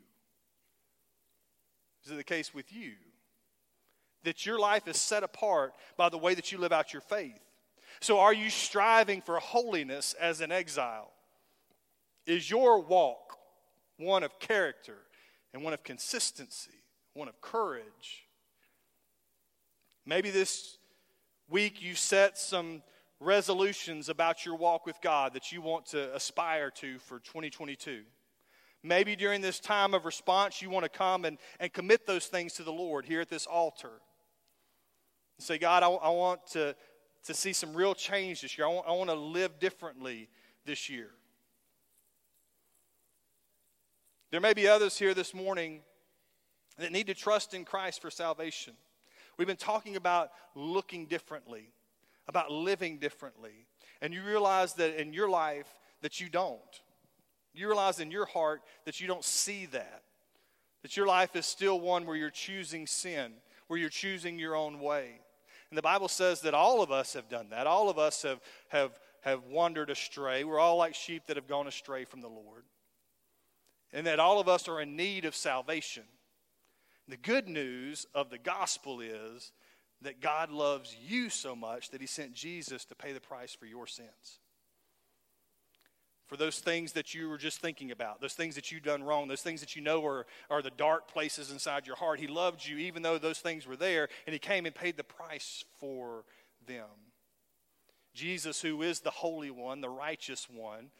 Is 2.08 2.12
it 2.12 2.16
the 2.16 2.24
case 2.24 2.54
with 2.54 2.72
you? 2.72 2.92
That 4.24 4.44
your 4.44 4.58
life 4.58 4.88
is 4.88 4.96
set 4.96 5.22
apart 5.22 5.74
by 5.96 6.08
the 6.08 6.18
way 6.18 6.34
that 6.34 6.50
you 6.50 6.58
live 6.58 6.72
out 6.72 6.92
your 6.92 7.02
faith. 7.02 7.38
So, 8.00 8.18
are 8.18 8.32
you 8.32 8.50
striving 8.50 9.22
for 9.22 9.38
holiness 9.38 10.14
as 10.18 10.40
an 10.40 10.50
exile? 10.50 11.12
Is 12.26 12.50
your 12.50 12.80
walk 12.80 13.38
one 13.96 14.22
of 14.22 14.38
character 14.38 14.96
and 15.52 15.62
one 15.62 15.72
of 15.72 15.82
consistency? 15.82 16.72
one 17.18 17.28
of 17.28 17.40
courage. 17.40 18.28
Maybe 20.06 20.30
this 20.30 20.78
week 21.50 21.82
you 21.82 21.96
set 21.96 22.38
some 22.38 22.82
resolutions 23.18 24.08
about 24.08 24.46
your 24.46 24.54
walk 24.54 24.86
with 24.86 24.96
God 25.02 25.34
that 25.34 25.50
you 25.50 25.60
want 25.60 25.86
to 25.86 26.14
aspire 26.14 26.70
to 26.76 27.00
for 27.00 27.18
2022. 27.18 28.02
Maybe 28.82 29.16
during 29.16 29.40
this 29.40 29.58
time 29.58 29.92
of 29.92 30.04
response, 30.04 30.62
you 30.62 30.70
want 30.70 30.84
to 30.84 30.88
come 30.88 31.24
and, 31.24 31.38
and 31.58 31.72
commit 31.72 32.06
those 32.06 32.26
things 32.26 32.54
to 32.54 32.62
the 32.62 32.72
Lord 32.72 33.04
here 33.04 33.20
at 33.20 33.28
this 33.28 33.46
altar. 33.46 33.90
And 35.36 35.44
say, 35.44 35.58
God, 35.58 35.82
I, 35.82 35.88
I 35.88 36.10
want 36.10 36.46
to, 36.52 36.76
to 37.24 37.34
see 37.34 37.52
some 37.52 37.74
real 37.74 37.94
change 37.94 38.42
this 38.42 38.56
year. 38.56 38.66
I 38.66 38.70
want, 38.70 38.86
I 38.88 38.92
want 38.92 39.10
to 39.10 39.16
live 39.16 39.58
differently 39.58 40.28
this 40.64 40.88
year. 40.88 41.10
There 44.30 44.40
may 44.40 44.52
be 44.52 44.68
others 44.68 44.98
here 44.98 45.14
this 45.14 45.34
morning 45.34 45.80
that 46.78 46.92
need 46.92 47.06
to 47.08 47.14
trust 47.14 47.54
in 47.54 47.64
Christ 47.64 48.00
for 48.00 48.10
salvation. 48.10 48.74
We've 49.36 49.48
been 49.48 49.56
talking 49.56 49.96
about 49.96 50.30
looking 50.54 51.06
differently, 51.06 51.72
about 52.28 52.50
living 52.50 52.98
differently. 52.98 53.66
And 54.00 54.12
you 54.12 54.22
realize 54.22 54.74
that 54.74 55.00
in 55.00 55.12
your 55.12 55.28
life 55.28 55.66
that 56.02 56.20
you 56.20 56.28
don't. 56.28 56.60
You 57.54 57.66
realize 57.66 58.00
in 58.00 58.10
your 58.10 58.26
heart 58.26 58.62
that 58.84 59.00
you 59.00 59.06
don't 59.06 59.24
see 59.24 59.66
that. 59.66 60.02
That 60.82 60.96
your 60.96 61.06
life 61.06 61.34
is 61.34 61.46
still 61.46 61.80
one 61.80 62.06
where 62.06 62.16
you're 62.16 62.30
choosing 62.30 62.86
sin, 62.86 63.32
where 63.66 63.78
you're 63.78 63.88
choosing 63.88 64.38
your 64.38 64.54
own 64.54 64.80
way. 64.80 65.20
And 65.70 65.76
the 65.76 65.82
Bible 65.82 66.08
says 66.08 66.40
that 66.42 66.54
all 66.54 66.82
of 66.82 66.90
us 66.90 67.12
have 67.14 67.28
done 67.28 67.48
that. 67.50 67.66
All 67.66 67.90
of 67.90 67.98
us 67.98 68.22
have, 68.22 68.40
have, 68.68 68.92
have 69.22 69.44
wandered 69.44 69.90
astray. 69.90 70.44
We're 70.44 70.58
all 70.58 70.76
like 70.76 70.94
sheep 70.94 71.24
that 71.26 71.36
have 71.36 71.48
gone 71.48 71.66
astray 71.66 72.04
from 72.04 72.20
the 72.20 72.28
Lord. 72.28 72.64
And 73.92 74.06
that 74.06 74.20
all 74.20 74.40
of 74.40 74.48
us 74.48 74.68
are 74.68 74.80
in 74.80 74.96
need 74.96 75.24
of 75.24 75.34
salvation. 75.34 76.04
The 77.08 77.16
good 77.16 77.48
news 77.48 78.06
of 78.14 78.30
the 78.30 78.38
gospel 78.38 79.00
is 79.00 79.52
that 80.02 80.20
God 80.20 80.50
loves 80.50 80.96
you 81.06 81.28
so 81.28 81.56
much 81.56 81.90
that 81.90 82.00
he 82.00 82.06
sent 82.06 82.34
Jesus 82.34 82.84
to 82.84 82.94
pay 82.94 83.12
the 83.12 83.20
price 83.20 83.54
for 83.54 83.66
your 83.66 83.86
sins. 83.86 84.38
For 86.28 86.36
those 86.36 86.58
things 86.58 86.92
that 86.92 87.14
you 87.14 87.28
were 87.28 87.38
just 87.38 87.60
thinking 87.60 87.90
about, 87.90 88.20
those 88.20 88.34
things 88.34 88.54
that 88.54 88.70
you've 88.70 88.82
done 88.82 89.02
wrong, 89.02 89.28
those 89.28 89.42
things 89.42 89.60
that 89.60 89.74
you 89.74 89.82
know 89.82 90.04
are, 90.04 90.26
are 90.50 90.62
the 90.62 90.70
dark 90.70 91.10
places 91.10 91.50
inside 91.50 91.86
your 91.86 91.96
heart, 91.96 92.20
he 92.20 92.26
loved 92.26 92.66
you 92.66 92.76
even 92.76 93.02
though 93.02 93.18
those 93.18 93.38
things 93.38 93.66
were 93.66 93.76
there, 93.76 94.08
and 94.26 94.34
he 94.34 94.38
came 94.38 94.66
and 94.66 94.74
paid 94.74 94.96
the 94.96 95.04
price 95.04 95.64
for 95.78 96.24
them. 96.66 96.86
Jesus, 98.14 98.60
who 98.60 98.82
is 98.82 99.00
the 99.00 99.10
Holy 99.10 99.50
One, 99.50 99.80
the 99.80 99.88
righteous 99.88 100.48
one, 100.50 100.90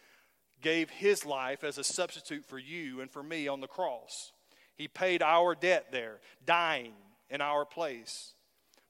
gave 0.63 0.89
his 0.91 1.27
life 1.27 1.63
as 1.63 1.79
a 1.79 1.85
substitute 1.85 2.45
for 2.45 2.59
you 2.59 3.01
and 3.01 3.11
for 3.11 3.23
me 3.23 3.49
on 3.49 3.61
the 3.61 3.67
cross. 3.67 4.33
He 4.77 4.89
paid 4.89 5.23
our 5.23 5.55
debt 5.55 5.87
there, 5.93 6.21
dying 6.45 6.95
in 7.29 7.41
our 7.41 7.65
place. 7.65 8.35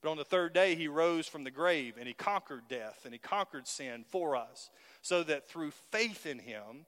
But 0.02 0.10
on 0.10 0.16
the 0.16 0.24
third 0.24 0.52
day, 0.52 0.74
he 0.74 0.86
rose 0.86 1.26
from 1.26 1.44
the 1.44 1.50
grave 1.50 1.94
and 1.98 2.06
he 2.06 2.14
conquered 2.14 2.68
death 2.68 3.00
and 3.04 3.12
he 3.12 3.18
conquered 3.18 3.66
sin 3.66 4.04
for 4.08 4.36
us, 4.36 4.70
so 5.08 5.22
that 5.22 5.48
through 5.48 5.70
faith 5.90 6.26
in 6.26 6.38
him, 6.38 6.84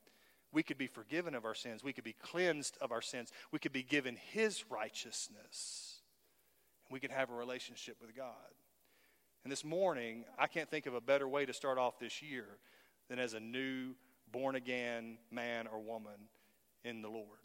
we 0.53 0.63
could 0.63 0.77
be 0.77 0.87
forgiven 0.87 1.35
of 1.35 1.47
our 1.47 1.55
sins, 1.55 1.83
we 1.83 1.95
could 1.95 2.05
be 2.05 2.13
cleansed 2.13 2.77
of 2.83 2.93
our 2.93 3.01
sins, 3.01 3.33
we 3.51 3.59
could 3.59 3.73
be 3.73 3.83
given 3.83 4.15
his 4.15 4.63
righteousness, 4.69 6.03
and 6.87 6.93
we 6.93 7.01
could 7.01 7.13
have 7.13 7.31
a 7.31 7.35
relationship 7.35 7.97
with 7.99 8.15
God. 8.15 8.35
And 9.43 9.51
this 9.51 9.65
morning, 9.65 10.27
I 10.39 10.49
can't 10.49 10.69
think 10.69 10.85
of 10.85 10.93
a 10.93 11.01
better 11.01 11.27
way 11.27 11.47
to 11.47 11.55
start 11.55 11.79
off 11.79 11.99
this 11.99 12.21
year 12.21 12.45
than 13.09 13.19
as 13.19 13.33
a 13.33 13.41
new 13.41 13.95
born 14.31 14.55
again 14.55 15.17
man 15.31 15.67
or 15.67 15.81
woman 15.81 16.29
in 16.85 17.01
the 17.01 17.09
Lord. 17.09 17.39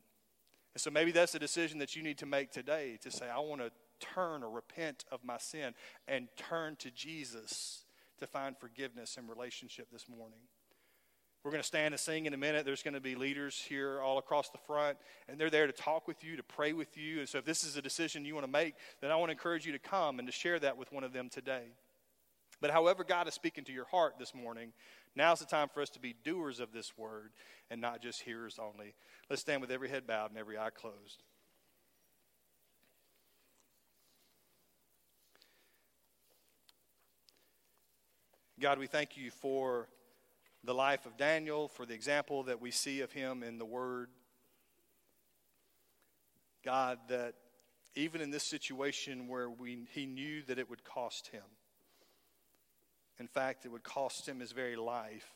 And 0.73 0.81
so 0.81 0.91
maybe 0.91 1.13
that's 1.13 1.35
a 1.35 1.39
decision 1.39 1.79
that 1.79 1.95
you 1.95 2.03
need 2.03 2.17
to 2.17 2.25
make 2.25 2.51
today 2.51 2.99
to 3.01 3.11
say, 3.11 3.29
I 3.29 3.39
want 3.39 3.61
to 3.61 3.71
turn 4.01 4.43
or 4.43 4.49
repent 4.49 5.05
of 5.09 5.23
my 5.23 5.37
sin 5.37 5.73
and 6.05 6.27
turn 6.35 6.75
to 6.79 6.91
Jesus 6.91 7.85
to 8.19 8.27
find 8.27 8.57
forgiveness 8.57 9.15
and 9.15 9.29
relationship 9.29 9.87
this 9.89 10.09
morning. 10.09 10.39
We're 11.45 11.51
going 11.51 11.61
to 11.61 11.67
stand 11.67 11.93
and 11.93 12.01
sing 12.01 12.25
in 12.25 12.33
a 12.33 12.37
minute. 12.37 12.65
There's 12.65 12.81
going 12.81 12.95
to 12.95 12.99
be 12.99 13.13
leaders 13.13 13.63
here 13.69 14.01
all 14.01 14.17
across 14.17 14.49
the 14.49 14.57
front, 14.57 14.97
and 15.29 15.39
they're 15.39 15.51
there 15.51 15.67
to 15.67 15.73
talk 15.73 16.07
with 16.07 16.23
you, 16.23 16.35
to 16.37 16.41
pray 16.41 16.73
with 16.73 16.97
you. 16.97 17.19
And 17.19 17.29
so, 17.29 17.37
if 17.37 17.45
this 17.45 17.63
is 17.63 17.77
a 17.77 17.83
decision 17.83 18.25
you 18.25 18.33
want 18.33 18.47
to 18.47 18.51
make, 18.51 18.73
then 18.99 19.11
I 19.11 19.15
want 19.15 19.29
to 19.29 19.33
encourage 19.33 19.63
you 19.63 19.71
to 19.73 19.77
come 19.77 20.17
and 20.17 20.27
to 20.27 20.31
share 20.31 20.57
that 20.57 20.75
with 20.75 20.91
one 20.91 21.03
of 21.03 21.13
them 21.13 21.29
today. 21.29 21.65
But 22.61 22.71
however 22.71 23.03
God 23.03 23.27
is 23.27 23.35
speaking 23.35 23.63
to 23.65 23.71
your 23.71 23.85
heart 23.85 24.15
this 24.17 24.33
morning, 24.33 24.73
now's 25.15 25.39
the 25.39 25.45
time 25.45 25.67
for 25.71 25.83
us 25.83 25.91
to 25.91 25.99
be 25.99 26.15
doers 26.23 26.59
of 26.59 26.71
this 26.71 26.97
word 26.97 27.29
and 27.69 27.79
not 27.79 28.01
just 28.01 28.23
hearers 28.23 28.57
only. 28.59 28.95
Let's 29.29 29.43
stand 29.43 29.61
with 29.61 29.69
every 29.69 29.89
head 29.89 30.07
bowed 30.07 30.31
and 30.31 30.39
every 30.39 30.57
eye 30.57 30.71
closed. 30.71 31.21
God, 38.59 38.79
we 38.79 38.87
thank 38.87 39.15
you 39.15 39.29
for 39.29 39.89
the 40.65 40.73
life 40.73 41.05
of 41.05 41.17
Daniel, 41.17 41.67
for 41.67 41.85
the 41.85 41.93
example 41.93 42.43
that 42.43 42.59
we 42.59 42.71
see 42.71 43.01
of 43.01 43.11
him 43.11 43.43
in 43.43 43.57
the 43.57 43.65
Word. 43.65 44.09
God, 46.63 46.97
that 47.09 47.35
even 47.95 48.21
in 48.21 48.31
this 48.31 48.43
situation 48.43 49.27
where 49.27 49.49
we, 49.49 49.87
he 49.91 50.05
knew 50.05 50.41
that 50.43 50.59
it 50.59 50.69
would 50.69 50.83
cost 50.83 51.27
him, 51.27 51.43
in 53.19 53.27
fact, 53.27 53.65
it 53.65 53.69
would 53.69 53.83
cost 53.83 54.27
him 54.27 54.39
his 54.39 54.51
very 54.51 54.75
life, 54.75 55.31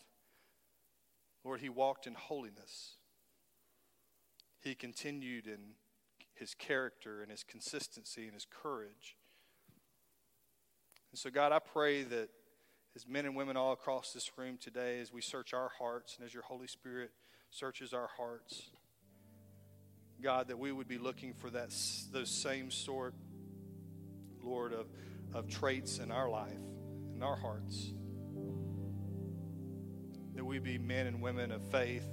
Lord, 1.45 1.61
he 1.61 1.69
walked 1.69 2.07
in 2.07 2.13
holiness. 2.13 2.95
He 4.61 4.75
continued 4.75 5.47
in 5.47 5.75
his 6.33 6.53
character 6.53 7.21
and 7.21 7.31
his 7.31 7.43
consistency 7.43 8.25
and 8.25 8.33
his 8.33 8.45
courage. 8.49 9.15
And 11.11 11.19
so, 11.19 11.29
God, 11.29 11.51
I 11.51 11.59
pray 11.59 12.03
that 12.03 12.29
as 12.95 13.07
men 13.07 13.25
and 13.25 13.35
women 13.35 13.55
all 13.55 13.71
across 13.71 14.13
this 14.13 14.31
room 14.37 14.57
today, 14.59 14.99
as 14.99 15.13
we 15.13 15.21
search 15.21 15.53
our 15.53 15.69
hearts 15.77 16.15
and 16.17 16.25
as 16.25 16.33
your 16.33 16.43
Holy 16.43 16.67
Spirit 16.67 17.11
searches 17.51 17.93
our 17.93 18.09
hearts, 18.17 18.69
God, 20.21 20.49
that 20.49 20.59
we 20.59 20.71
would 20.71 20.87
be 20.87 20.97
looking 20.97 21.33
for 21.33 21.49
that, 21.51 21.73
those 22.11 22.29
same 22.29 22.71
sort, 22.71 23.13
Lord, 24.43 24.73
of, 24.73 24.87
of 25.33 25.47
traits 25.47 25.99
in 25.99 26.11
our 26.11 26.29
life, 26.29 26.59
in 27.15 27.23
our 27.23 27.37
hearts. 27.37 27.93
That 30.35 30.43
we 30.43 30.59
be 30.59 30.77
men 30.77 31.07
and 31.07 31.21
women 31.21 31.51
of 31.51 31.61
faith 31.69 32.05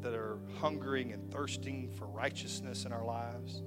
that 0.00 0.14
are 0.14 0.38
hungering 0.60 1.12
and 1.12 1.30
thirsting 1.30 1.90
for 1.98 2.06
righteousness 2.06 2.84
in 2.84 2.92
our 2.92 3.04
lives 3.04 3.62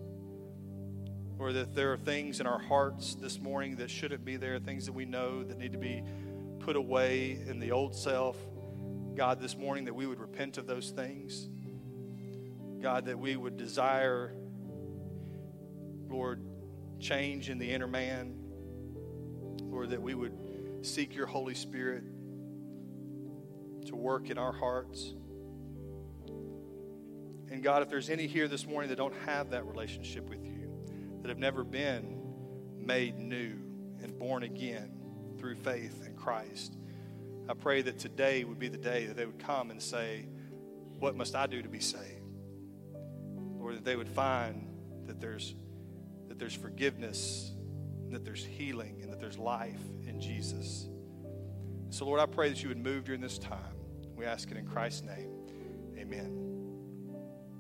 or 1.42 1.52
that 1.54 1.74
there 1.74 1.92
are 1.92 1.98
things 1.98 2.40
in 2.40 2.46
our 2.46 2.60
hearts 2.60 3.16
this 3.16 3.40
morning 3.40 3.76
that 3.78 3.90
shouldn't 3.90 4.24
be 4.24 4.38
there, 4.38 4.60
things 4.60 4.86
that 4.86 4.92
we 4.92 5.06
know 5.06 5.42
that 5.44 5.58
need 5.58 5.72
to 5.72 5.80
be 5.80 6.04
put 6.60 6.76
away 6.76 7.40
in 7.48 7.60
the 7.60 7.72
old 7.72 7.96
self. 7.96 8.38
God, 9.16 9.42
this 9.42 9.58
morning, 9.58 9.86
that 9.86 9.96
we 9.96 10.06
would 10.06 10.20
repent 10.20 10.60
of 10.60 10.68
those 10.68 10.92
things. 10.92 11.50
God, 12.80 13.06
that 13.06 13.18
we 13.18 13.36
would 13.36 13.58
desire, 13.58 14.36
Lord, 16.08 16.46
change 17.00 17.50
in 17.50 17.58
the 17.58 17.72
inner 17.72 17.88
man. 17.88 18.36
Lord, 19.64 19.90
that 19.90 20.02
we 20.02 20.14
would 20.14 20.38
seek 20.84 21.16
your 21.16 21.26
Holy 21.26 21.56
Spirit 21.56 22.04
to 23.88 23.96
work 23.96 24.30
in 24.30 24.38
our 24.38 24.54
hearts. 24.54 25.16
And 27.50 27.64
God, 27.64 27.82
if 27.82 27.90
there's 27.90 28.12
any 28.12 28.28
here 28.28 28.48
this 28.48 28.68
morning 28.68 28.90
that 28.90 28.98
don't 28.98 29.16
have 29.26 29.50
that 29.50 29.66
relationship 29.66 30.30
with 30.30 30.41
that 31.22 31.30
have 31.30 31.38
never 31.38 31.64
been 31.64 32.22
made 32.78 33.18
new 33.18 33.54
and 34.02 34.18
born 34.18 34.44
again 34.44 34.92
through 35.38 35.56
faith 35.56 36.06
in 36.06 36.16
Christ. 36.16 36.78
I 37.50 37.54
pray 37.54 37.82
that 37.82 38.00
today 38.00 38.44
would 38.44 38.60
be 38.60 38.70
the 38.70 38.78
day 38.78 39.06
that 39.08 39.16
they 39.16 39.26
would 39.26 39.40
come 39.40 39.72
and 39.72 39.82
say, 39.82 40.28
What 41.00 41.16
must 41.16 41.36
I 41.36 41.48
do 41.48 41.62
to 41.62 41.70
be 41.70 41.80
saved? 41.80 42.22
Or 43.60 43.74
that 43.74 43.84
they 43.84 43.96
would 43.96 44.10
find 44.10 44.68
that 45.08 45.20
there's, 45.20 45.56
that 46.28 46.40
there's 46.40 46.56
forgiveness, 46.56 47.52
that 48.10 48.24
there's 48.24 48.44
healing, 48.44 49.00
and 49.02 49.12
that 49.12 49.20
there's 49.20 49.38
life 49.38 49.82
in 50.08 50.20
Jesus. 50.20 50.88
So, 51.90 52.06
Lord, 52.06 52.20
I 52.20 52.26
pray 52.26 52.50
that 52.50 52.62
you 52.64 52.70
would 52.70 52.82
move 52.82 53.04
during 53.04 53.22
this 53.22 53.38
time. 53.38 53.76
We 54.16 54.26
ask 54.26 54.50
it 54.50 54.58
in 54.58 54.66
Christ's 54.66 55.04
name. 55.04 55.30
Amen. 55.98 56.51